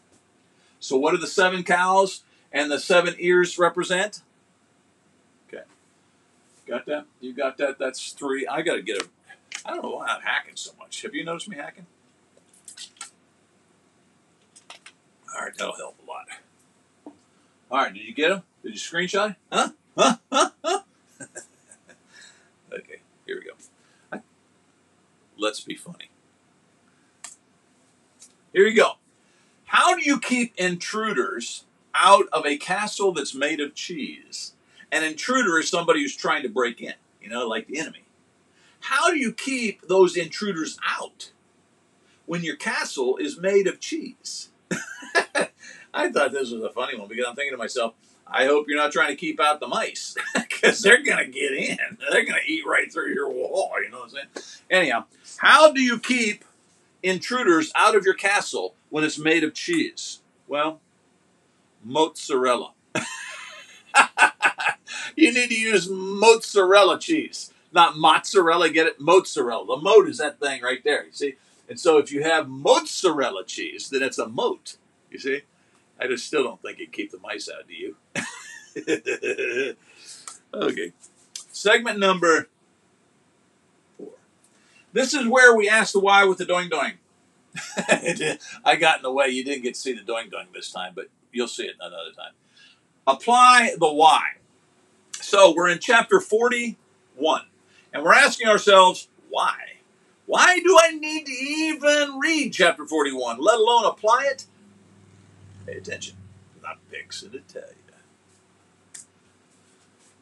So, 0.80 0.98
what 0.98 1.12
do 1.12 1.18
the 1.18 1.28
seven 1.28 1.64
cows 1.64 2.24
and 2.52 2.70
the 2.70 2.80
seven 2.80 3.16
ears 3.18 3.58
represent? 3.58 4.22
Got 6.68 6.86
that? 6.88 7.06
You 7.22 7.34
got 7.34 7.58
that? 7.58 7.80
That's 7.80 8.12
three. 8.12 8.46
I 8.46 8.62
got 8.62 8.76
to 8.76 8.82
get 8.82 9.02
a. 9.02 9.06
I 9.66 9.72
don't 9.72 9.84
know 9.84 9.92
why 9.92 10.08
I'm 10.08 10.22
hacking 10.22 10.56
so 10.56 10.72
much. 10.78 11.02
Have 11.02 11.16
you 11.16 11.24
noticed 11.24 11.48
me 11.48 11.56
hacking? 11.56 11.86
All 15.34 15.46
right, 15.46 15.56
that'll 15.58 15.76
help 15.76 15.96
a 16.06 16.10
lot. 16.10 16.26
All 17.70 17.78
right, 17.78 17.94
did 17.94 18.04
you 18.04 18.14
get 18.14 18.30
them? 18.30 18.44
Did 18.64 18.74
you 18.74 18.80
screenshot? 18.80 19.36
Huh? 19.52 19.70
Huh? 19.98 20.16
Huh? 20.32 20.50
Huh? 20.64 20.80
okay, 22.74 23.02
here 23.26 23.40
we 23.40 23.46
go. 23.46 24.22
Let's 25.38 25.62
be 25.62 25.76
funny. 25.76 26.10
Here 28.54 28.66
you 28.66 28.76
go. 28.76 28.94
How 29.66 29.96
do 29.96 30.02
you 30.04 30.20
keep 30.20 30.54
intruders 30.58 31.66
out 31.94 32.28
of 32.34 32.46
a 32.46 32.58
castle 32.58 33.12
that's 33.12 33.36
made 33.36 33.60
of 33.60 33.76
cheese? 33.76 34.54
An 34.92 35.04
intruder 35.04 35.60
is 35.60 35.70
somebody 35.70 36.02
who's 36.02 36.16
trying 36.16 36.44
to 36.44 36.50
break 36.50 36.82
in, 36.82 36.94
you 37.22 37.30
know, 37.30 37.48
like 37.48 37.68
the 37.68 37.80
enemy. 37.80 38.04
How 38.80 39.12
do 39.12 39.18
you 39.18 39.34
keep 39.34 39.82
those 39.88 40.16
intruders 40.16 40.78
out 40.88 41.32
when 42.26 42.44
your 42.44 42.56
castle 42.56 43.18
is 43.18 43.38
made 43.38 43.68
of 43.68 43.80
cheese? 43.80 44.50
I 45.94 46.10
thought 46.12 46.32
this 46.32 46.52
was 46.52 46.64
a 46.64 46.70
funny 46.70 46.98
one 46.98 47.08
because 47.08 47.26
I'm 47.28 47.36
thinking 47.36 47.54
to 47.54 47.58
myself, 47.58 47.96
I 48.30 48.46
hope 48.46 48.68
you're 48.68 48.78
not 48.78 48.92
trying 48.92 49.10
to 49.10 49.16
keep 49.16 49.40
out 49.40 49.60
the 49.60 49.68
mice 49.68 50.16
because 50.36 50.82
they're 50.82 51.04
going 51.04 51.18
to 51.18 51.32
get 51.32 51.54
in. 51.54 51.78
They're 52.12 52.26
going 52.26 52.40
to 52.46 52.52
eat 52.52 52.66
right 52.66 52.92
through 52.92 53.14
your 53.14 53.30
wall. 53.30 53.72
You 53.84 53.90
know 53.90 54.00
what 54.00 54.06
I'm 54.06 54.10
saying? 54.10 54.62
Anyhow, 54.70 55.06
how 55.38 55.72
do 55.72 55.82
you 55.82 55.98
keep 56.00 56.44
intruders 57.02 57.72
out 57.76 57.96
of 57.96 58.06
your 58.06 58.14
castle 58.14 58.76
when 58.90 59.04
it's 59.04 59.18
made 59.18 59.44
of 59.44 59.54
cheese? 59.54 60.20
Well, 60.48 60.82
mozzarella. 61.84 62.74
you 65.16 65.34
need 65.34 65.50
to 65.50 65.60
use 65.60 65.90
mozzarella 65.90 67.00
cheese, 67.00 67.52
not 67.72 67.98
mozzarella. 67.98 68.70
Get 68.70 68.88
it? 68.88 69.00
Mozzarella. 69.00 69.66
The 69.66 69.82
moat 69.82 70.08
is 70.08 70.18
that 70.18 70.40
thing 70.40 70.62
right 70.62 70.84
there. 70.84 71.06
You 71.06 71.12
see? 71.12 71.36
And 71.70 71.80
so 71.80 71.98
if 71.98 72.12
you 72.12 72.24
have 72.24 72.48
mozzarella 72.48 73.46
cheese, 73.46 73.90
then 73.90 74.02
it's 74.02 74.18
a 74.18 74.28
moat. 74.28 74.78
You 75.12 75.20
see? 75.20 75.42
I 76.00 76.08
just 76.08 76.26
still 76.26 76.44
don't 76.44 76.62
think 76.62 76.80
it'd 76.80 76.94
keep 76.94 77.12
the 77.12 77.20
mice 77.20 77.50
out. 77.50 77.68
Do 77.68 77.74
you? 77.74 77.96
okay. 80.54 80.94
Segment 81.52 82.00
number 82.00 82.48
four. 83.98 84.10
This 84.94 85.14
is 85.14 85.28
where 85.28 85.56
we 85.56 85.68
ask 85.68 85.94
the 85.94 86.00
why 86.00 86.24
with 86.26 86.38
the 86.38 86.46
doing 86.46 86.70
doing. 86.70 86.94
I 88.66 88.76
got 88.76 88.98
in 88.98 89.04
the 89.04 89.12
way. 89.12 89.30
You 89.30 89.44
didn't 89.44 89.64
get 89.64 89.74
to 89.74 89.80
see 89.80 89.94
the 89.94 90.02
doing 90.02 90.30
doing 90.30 90.48
this 90.54 90.72
time, 90.72 90.94
but 90.96 91.08
you'll 91.32 91.48
see 91.48 91.66
it 91.66 91.76
another 91.80 92.12
time. 92.16 92.34
Apply 93.08 93.72
the 93.80 93.92
why. 93.92 94.34
So 95.14 95.54
we're 95.56 95.70
in 95.70 95.80
chapter 95.80 96.20
41, 96.20 97.44
and 97.94 98.04
we're 98.04 98.14
asking 98.14 98.50
ourselves, 98.50 99.08
why? 99.30 99.56
Why 100.26 100.60
do 100.60 100.78
I 100.80 100.92
need 100.92 101.26
to 101.26 101.32
even 101.32 102.20
read 102.20 102.52
chapter 102.52 102.86
41, 102.86 103.40
let 103.40 103.58
alone 103.58 103.86
apply 103.86 104.28
it? 104.32 104.46
Pay 105.66 105.78
attention. 105.78 106.18
Not 106.62 106.80
fixing 106.90 107.32
to 107.32 107.40
tell 107.40 107.62
you. 107.62 107.78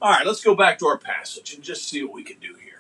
All 0.02 0.12
right, 0.12 0.26
let's 0.26 0.44
go 0.44 0.54
back 0.54 0.78
to 0.80 0.86
our 0.86 1.00
passage 1.00 1.56
and 1.56 1.64
just 1.64 1.90
see 1.90 2.04
what 2.04 2.14
we 2.14 2.24
can 2.24 2.38
do 2.40 2.54
here. 2.64 2.74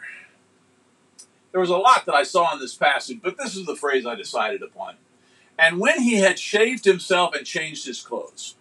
There 1.52 1.62
was 1.62 1.72
a 1.72 1.78
lot 1.78 2.06
that 2.06 2.14
I 2.14 2.24
saw 2.24 2.54
in 2.54 2.60
this 2.60 2.76
passage, 2.76 3.20
but 3.24 3.38
this 3.38 3.56
is 3.56 3.66
the 3.66 3.76
phrase 3.76 4.06
I 4.06 4.14
decided 4.14 4.62
upon. 4.62 4.96
And 5.58 5.80
when 5.80 6.02
he 6.02 6.16
had 6.16 6.38
shaved 6.38 6.86
himself 6.86 7.34
and 7.34 7.46
changed 7.46 7.88
his 7.88 8.02
clothes. 8.02 8.56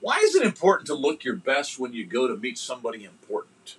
Why 0.00 0.18
is 0.18 0.34
it 0.34 0.42
important 0.44 0.86
to 0.86 0.94
look 0.94 1.24
your 1.24 1.36
best 1.36 1.78
when 1.78 1.92
you 1.92 2.04
go 2.04 2.28
to 2.28 2.36
meet 2.36 2.58
somebody 2.58 3.04
important? 3.04 3.76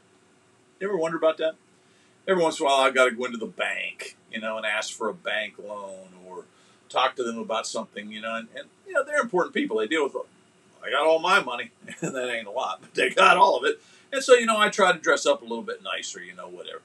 You 0.80 0.88
ever 0.88 0.98
wonder 0.98 1.18
about 1.18 1.38
that? 1.38 1.56
Every 2.28 2.44
once 2.44 2.60
in 2.60 2.66
a 2.66 2.70
while, 2.70 2.82
I've 2.82 2.94
got 2.94 3.06
to 3.06 3.12
go 3.12 3.26
into 3.26 3.38
the 3.38 3.46
bank, 3.46 4.18
you 4.32 4.40
know, 4.40 4.58
and 4.58 4.66
ask 4.66 4.94
for 4.94 5.10
a 5.10 5.14
bank 5.14 5.56
loan 5.58 6.10
or 6.28 6.46
talk 6.90 7.16
to 7.16 7.24
them 7.24 7.38
about 7.38 7.66
something, 7.66 8.12
you 8.12 8.22
know, 8.22 8.36
and, 8.36 8.48
and 8.56 8.68
you 8.86 8.94
know, 8.94 9.04
they're 9.04 9.22
important 9.22 9.54
people. 9.54 9.78
They 9.78 9.88
deal 9.88 10.04
with, 10.04 10.16
I 10.86 10.90
got 10.90 11.06
all 11.06 11.20
my 11.20 11.42
money, 11.42 11.72
and 12.02 12.14
that 12.14 12.30
ain't 12.30 12.48
a 12.48 12.52
lot, 12.52 12.82
but 12.82 12.94
they 12.94 13.10
got 13.10 13.38
all 13.38 13.58
of 13.58 13.64
it. 13.64 13.82
And 14.12 14.24
so, 14.24 14.34
you 14.36 14.46
know, 14.46 14.58
I 14.58 14.70
try 14.70 14.92
to 14.92 15.00
dress 15.00 15.26
up 15.26 15.42
a 15.42 15.46
little 15.46 15.64
bit 15.64 15.82
nicer, 15.84 16.22
you 16.22 16.36
know, 16.36 16.48
whatever. 16.48 16.82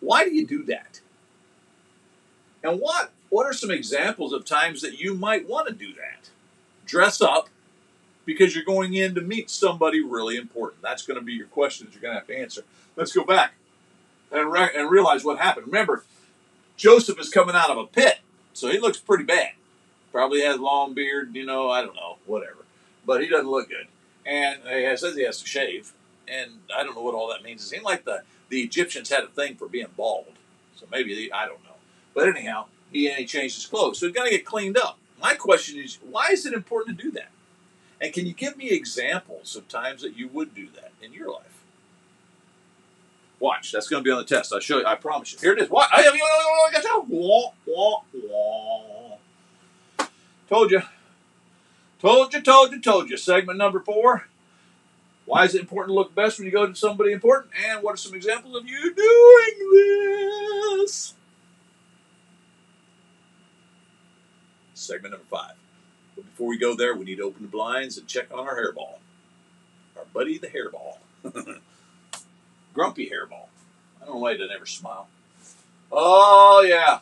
Why 0.00 0.24
do 0.24 0.34
you 0.34 0.46
do 0.46 0.62
that? 0.64 1.00
And 2.62 2.80
what 2.80 3.12
what 3.28 3.46
are 3.46 3.52
some 3.52 3.70
examples 3.70 4.32
of 4.32 4.44
times 4.44 4.82
that 4.82 4.98
you 4.98 5.14
might 5.14 5.48
want 5.48 5.68
to 5.68 5.74
do 5.74 5.94
that? 5.94 6.30
Dress 6.84 7.20
up 7.20 7.48
because 8.24 8.54
you're 8.54 8.64
going 8.64 8.94
in 8.94 9.14
to 9.14 9.20
meet 9.20 9.50
somebody 9.50 10.02
really 10.02 10.36
important. 10.36 10.82
That's 10.82 11.04
going 11.06 11.18
to 11.18 11.24
be 11.24 11.32
your 11.32 11.46
questions 11.46 11.94
you're 11.94 12.02
going 12.02 12.14
to 12.14 12.18
have 12.18 12.28
to 12.28 12.38
answer. 12.38 12.62
Let's 12.96 13.12
go 13.12 13.24
back 13.24 13.54
and, 14.30 14.52
re- 14.52 14.70
and 14.74 14.90
realize 14.90 15.24
what 15.24 15.38
happened. 15.38 15.66
Remember, 15.66 16.04
Joseph 16.76 17.18
is 17.18 17.28
coming 17.28 17.54
out 17.54 17.70
of 17.70 17.78
a 17.78 17.86
pit, 17.86 18.20
so 18.52 18.68
he 18.68 18.78
looks 18.78 18.98
pretty 18.98 19.24
bad. 19.24 19.52
Probably 20.10 20.42
has 20.42 20.58
long 20.58 20.94
beard, 20.94 21.34
you 21.34 21.46
know, 21.46 21.70
I 21.70 21.82
don't 21.82 21.94
know, 21.96 22.16
whatever. 22.26 22.64
But 23.06 23.22
he 23.22 23.28
doesn't 23.28 23.50
look 23.50 23.68
good. 23.68 23.86
And 24.24 24.60
he 24.62 24.96
says 24.96 25.16
he 25.16 25.24
has 25.24 25.40
to 25.40 25.46
shave, 25.46 25.92
and 26.28 26.50
I 26.74 26.84
don't 26.84 26.94
know 26.94 27.02
what 27.02 27.14
all 27.14 27.28
that 27.30 27.42
means. 27.42 27.62
It 27.62 27.66
seems 27.66 27.82
like 27.82 28.04
the, 28.04 28.22
the 28.50 28.62
Egyptians 28.62 29.10
had 29.10 29.24
a 29.24 29.28
thing 29.28 29.56
for 29.56 29.66
being 29.66 29.88
bald. 29.96 30.26
So 30.76 30.86
maybe, 30.92 31.14
they, 31.14 31.32
I 31.32 31.46
don't 31.46 31.62
know. 31.64 31.74
But 32.14 32.28
anyhow, 32.28 32.66
he, 32.92 33.12
he 33.12 33.26
changed 33.26 33.56
his 33.56 33.66
clothes. 33.66 33.98
So 33.98 34.06
he's 34.06 34.14
got 34.14 34.24
to 34.24 34.30
get 34.30 34.44
cleaned 34.44 34.76
up. 34.76 34.98
My 35.20 35.34
question 35.34 35.78
is, 35.80 35.98
why 36.08 36.28
is 36.30 36.46
it 36.46 36.52
important 36.52 36.98
to 36.98 37.04
do 37.04 37.10
that? 37.12 37.30
And 38.02 38.12
can 38.12 38.26
you 38.26 38.32
give 38.32 38.56
me 38.56 38.70
examples 38.70 39.54
of 39.54 39.68
times 39.68 40.02
that 40.02 40.16
you 40.16 40.26
would 40.26 40.56
do 40.56 40.66
that 40.74 40.90
in 41.00 41.12
your 41.12 41.30
life? 41.30 41.62
Watch, 43.38 43.70
that's 43.70 43.88
going 43.88 44.02
to 44.02 44.04
be 44.04 44.10
on 44.10 44.18
the 44.18 44.24
test. 44.24 44.52
I'll 44.52 44.58
show 44.58 44.78
you. 44.78 44.86
I 44.86 44.96
promise 44.96 45.32
you. 45.32 45.38
Here 45.38 45.52
it 45.52 45.60
is. 45.60 45.70
What? 45.70 45.88
I 45.92 46.04
oh, 46.04 46.12
oh, 46.12 46.68
oh, 46.68 46.70
got 46.72 46.84
you. 46.84 47.04
Wah, 47.08 47.52
wah, 47.64 48.02
wah. 49.98 50.06
Told 50.48 50.72
you. 50.72 50.82
Told 52.00 52.34
you, 52.34 52.42
told 52.42 52.72
you, 52.72 52.80
told 52.80 53.08
you. 53.08 53.16
Segment 53.16 53.56
number 53.56 53.78
four. 53.78 54.26
Why 55.24 55.44
is 55.44 55.54
it 55.54 55.60
important 55.60 55.90
to 55.90 55.94
look 55.94 56.12
best 56.12 56.38
when 56.38 56.46
you 56.46 56.52
go 56.52 56.66
to 56.66 56.74
somebody 56.74 57.12
important? 57.12 57.52
And 57.68 57.84
what 57.84 57.94
are 57.94 57.96
some 57.96 58.14
examples 58.14 58.56
of 58.56 58.68
you 58.68 58.92
doing 58.92 60.80
this? 60.80 61.14
Segment 64.74 65.12
number 65.12 65.26
five. 65.30 65.61
But 66.22 66.30
before 66.30 66.48
we 66.48 66.58
go 66.58 66.76
there, 66.76 66.94
we 66.94 67.04
need 67.04 67.16
to 67.16 67.24
open 67.24 67.42
the 67.42 67.48
blinds 67.48 67.98
and 67.98 68.06
check 68.06 68.32
on 68.32 68.46
our 68.46 68.56
hairball. 68.56 68.98
Our 69.96 70.04
buddy 70.14 70.38
the 70.38 70.46
hairball. 70.46 70.98
Grumpy 72.74 73.10
hairball. 73.10 73.48
I 74.00 74.06
don't 74.06 74.14
know 74.14 74.20
why 74.20 74.32
he 74.32 74.38
doesn't 74.38 74.54
ever 74.54 74.66
smile. 74.66 75.08
Oh, 75.90 76.64
yeah. 76.66 77.00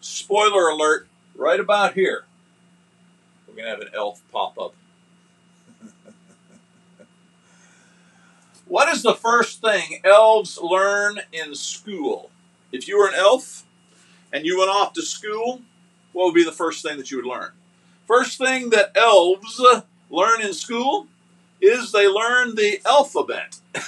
Spoiler 0.00 0.68
alert, 0.68 1.06
right 1.34 1.60
about 1.60 1.94
here, 1.94 2.24
we're 3.46 3.54
going 3.54 3.64
to 3.64 3.70
have 3.70 3.80
an 3.80 3.88
elf 3.94 4.20
pop 4.32 4.58
up. 4.58 4.74
what 8.66 8.88
is 8.88 9.02
the 9.02 9.14
first 9.14 9.60
thing 9.60 10.00
elves 10.04 10.58
learn 10.60 11.20
in 11.32 11.54
school? 11.54 12.30
If 12.72 12.88
you 12.88 12.98
were 12.98 13.08
an 13.08 13.14
elf 13.14 13.64
and 14.32 14.44
you 14.44 14.58
went 14.58 14.70
off 14.70 14.92
to 14.94 15.02
school, 15.02 15.62
what 16.12 16.26
would 16.26 16.34
be 16.34 16.44
the 16.44 16.52
first 16.52 16.82
thing 16.82 16.96
that 16.98 17.10
you 17.10 17.18
would 17.18 17.26
learn? 17.26 17.52
First 18.06 18.38
thing 18.38 18.70
that 18.70 18.96
elves 18.96 19.60
uh, 19.60 19.82
learn 20.10 20.42
in 20.42 20.52
school 20.52 21.06
is 21.60 21.92
they 21.92 22.08
learn 22.08 22.54
the 22.56 22.80
alphabet. 22.84 23.58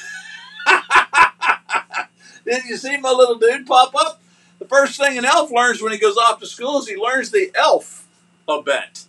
Did 2.44 2.64
you 2.64 2.76
see 2.76 2.96
my 2.98 3.10
little 3.10 3.37
dude 3.37 3.66
pop 3.66 3.94
up? 3.94 4.20
The 4.58 4.66
first 4.66 4.98
thing 4.98 5.18
an 5.18 5.24
elf 5.24 5.50
learns 5.50 5.82
when 5.82 5.92
he 5.92 5.98
goes 5.98 6.16
off 6.16 6.40
to 6.40 6.46
school 6.46 6.78
is 6.78 6.88
he 6.88 6.96
learns 6.96 7.30
the 7.30 7.50
elf 7.54 8.06
alphabet. 8.48 9.04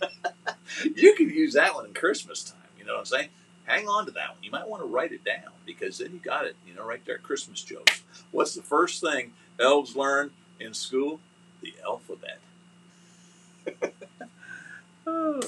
you 0.96 1.14
could 1.14 1.30
use 1.30 1.54
that 1.54 1.74
one 1.74 1.86
in 1.86 1.94
Christmas 1.94 2.42
time. 2.44 2.58
You 2.78 2.84
know 2.84 2.94
what 2.94 3.00
I'm 3.00 3.06
saying? 3.06 3.28
Hang 3.64 3.86
on 3.86 4.06
to 4.06 4.12
that 4.12 4.30
one. 4.30 4.38
You 4.42 4.50
might 4.50 4.68
want 4.68 4.82
to 4.82 4.88
write 4.88 5.12
it 5.12 5.24
down 5.24 5.52
because 5.66 5.98
then 5.98 6.12
you 6.12 6.18
got 6.18 6.46
it, 6.46 6.56
you 6.66 6.74
know, 6.74 6.84
right 6.84 7.04
there. 7.04 7.18
Christmas 7.18 7.62
jokes. 7.62 8.02
What's 8.30 8.54
the 8.54 8.62
first 8.62 9.02
thing 9.02 9.32
elves 9.60 9.94
learn 9.94 10.30
in 10.58 10.72
school? 10.72 11.20
The 11.62 11.74
alphabet. 11.84 12.38
All 15.06 15.40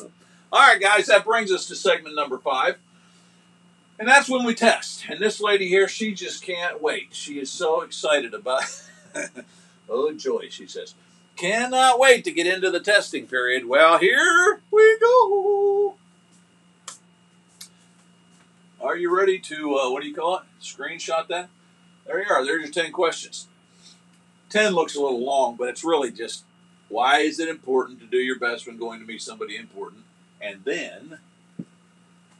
right, 0.53 0.81
guys, 0.81 1.07
that 1.07 1.25
brings 1.25 1.53
us 1.53 1.67
to 1.67 1.77
segment 1.77 2.17
number 2.17 2.39
five. 2.39 2.77
And 3.99 4.09
that's 4.09 4.29
when 4.29 4.45
we 4.45 4.55
test. 4.55 5.05
And 5.09 5.21
this 5.21 5.41
lady 5.41 5.69
here, 5.69 5.87
she 5.87 6.13
just 6.15 6.43
can't 6.43 6.81
wait. 6.81 7.09
She 7.13 7.39
is 7.39 7.51
so 7.51 7.83
excited 7.83 8.33
about 8.35 8.65
Oh, 9.91 10.13
joy, 10.13 10.47
she 10.51 10.67
says. 10.67 10.95
Cannot 11.37 11.99
wait 11.99 12.23
to 12.25 12.31
get 12.31 12.47
into 12.47 12.71
the 12.71 12.81
testing 12.81 13.27
period. 13.27 13.67
Well, 13.67 13.99
here 13.99 14.61
we 14.71 14.99
go. 15.01 15.97
Are 18.81 18.97
you 18.97 19.15
ready 19.15 19.39
to, 19.41 19.77
uh, 19.77 19.91
what 19.91 20.03
do 20.03 20.09
you 20.09 20.15
call 20.15 20.39
it? 20.39 20.43
Screenshot 20.63 21.27
that? 21.29 21.49
There 22.07 22.23
you 22.23 22.31
are. 22.31 22.45
There's 22.45 22.63
your 22.63 22.85
10 22.85 22.93
questions. 22.93 23.49
10 24.51 24.75
looks 24.75 24.97
a 24.97 25.01
little 25.01 25.25
long, 25.25 25.57
but 25.57 25.69
it's 25.69 25.85
really 25.85 26.11
just 26.11 26.45
why 26.89 27.21
is 27.21 27.39
it 27.39 27.49
important 27.49 28.01
to 28.01 28.07
do 28.07 28.19
your 28.19 28.39
best 28.39 28.67
when 28.67 28.77
going 28.77 29.01
to 29.01 29.07
meet 29.07 29.23
somebody 29.23 29.57
important? 29.57 30.05
And 30.41 30.65
then, 30.65 31.21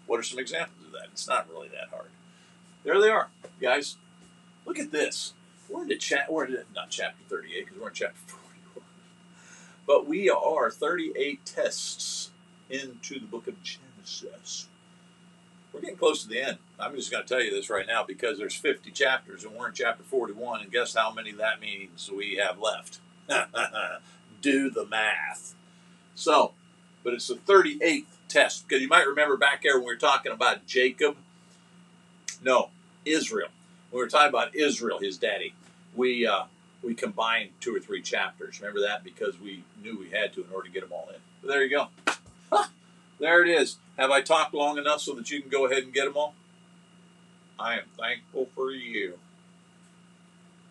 what 0.07 0.19
are 0.19 0.25
some 0.25 0.41
examples 0.41 0.87
of 0.87 0.93
that? 0.93 1.09
It's 1.13 1.29
not 1.29 1.49
really 1.49 1.69
that 1.69 1.89
hard. 1.91 2.11
There 2.83 3.01
they 3.01 3.11
are, 3.11 3.29
guys. 3.61 3.97
Look 4.67 4.79
at 4.79 4.91
this. 4.91 5.35
We're 5.69 5.83
into 5.83 5.97
chat. 5.97 6.33
We're 6.33 6.47
into, 6.47 6.65
not 6.75 6.91
chapter 6.91 7.23
38 7.29 7.67
because 7.67 7.81
we're 7.81 7.89
in 7.89 7.95
chapter 7.95 8.19
41. 8.27 8.89
But 9.87 10.07
we 10.07 10.29
are 10.29 10.71
38 10.71 11.47
tests 11.47 12.31
into 12.69 13.21
the 13.21 13.27
book 13.27 13.47
of 13.47 13.55
Genesis. 13.63 14.67
We're 15.73 15.81
getting 15.81 15.97
close 15.97 16.23
to 16.23 16.29
the 16.29 16.41
end. 16.41 16.59
I'm 16.79 16.97
just 16.97 17.11
going 17.11 17.25
to 17.25 17.29
tell 17.29 17.43
you 17.43 17.51
this 17.51 17.71
right 17.71 17.87
now 17.87 18.05
because 18.05 18.39
there's 18.39 18.55
50 18.55 18.91
chapters 18.91 19.45
and 19.45 19.55
we're 19.55 19.69
in 19.69 19.75
chapter 19.75 20.03
41, 20.03 20.63
and 20.63 20.73
guess 20.73 20.95
how 20.95 21.13
many 21.13 21.33
that 21.33 21.61
means 21.61 22.11
we 22.11 22.37
have 22.37 22.59
left? 22.59 23.01
Do 24.43 24.71
the 24.71 24.87
math. 24.87 25.55
So, 26.15 26.53
but 27.05 27.15
it's 27.15 27.29
the 27.29 27.35
38th 27.35 28.07
test 28.29 28.67
because 28.67 28.83
you 28.83 28.89
might 28.89 29.07
remember 29.07 29.37
back 29.37 29.63
there 29.63 29.75
when 29.77 29.87
we 29.87 29.93
were 29.93 29.97
talking 29.97 30.33
about 30.33 30.67
Jacob. 30.67 31.17
No, 32.43 32.71
Israel. 33.05 33.49
When 33.91 34.01
we 34.01 34.05
were 34.05 34.11
talking 34.11 34.29
about 34.29 34.55
Israel, 34.57 34.99
his 34.99 35.19
daddy. 35.19 35.55
We 35.95 36.27
uh, 36.27 36.45
we 36.83 36.95
combined 36.95 37.51
two 37.61 37.75
or 37.75 37.81
three 37.81 38.01
chapters. 38.01 38.61
Remember 38.61 38.81
that 38.81 39.05
because 39.05 39.39
we 39.39 39.65
knew 39.83 39.99
we 39.99 40.11
had 40.11 40.33
to 40.35 40.45
in 40.45 40.51
order 40.53 40.69
to 40.69 40.73
get 40.73 40.83
them 40.83 40.93
all 40.93 41.09
in. 41.11 41.21
But 41.43 41.49
there 41.49 41.65
you 41.65 41.71
go. 41.71 41.89
There 43.21 43.45
it 43.45 43.51
is. 43.51 43.77
Have 44.01 44.11
I 44.11 44.23
talked 44.23 44.55
long 44.55 44.79
enough 44.79 45.03
so 45.03 45.15
that 45.15 45.31
you 45.31 45.43
can 45.43 45.51
go 45.51 45.67
ahead 45.67 45.83
and 45.83 45.93
get 45.93 46.07
them 46.07 46.17
all? 46.17 46.35
I 47.59 47.75
am 47.75 47.85
thankful 47.99 48.49
for 48.55 48.71
you. 48.71 49.19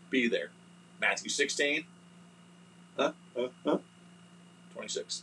Be 0.10 0.28
there. 0.28 0.50
Matthew 1.00 1.30
16. 1.30 1.86
Huh? 2.98 3.12
Huh? 3.38 3.50
Huh? 3.64 3.78
26. 4.74 5.22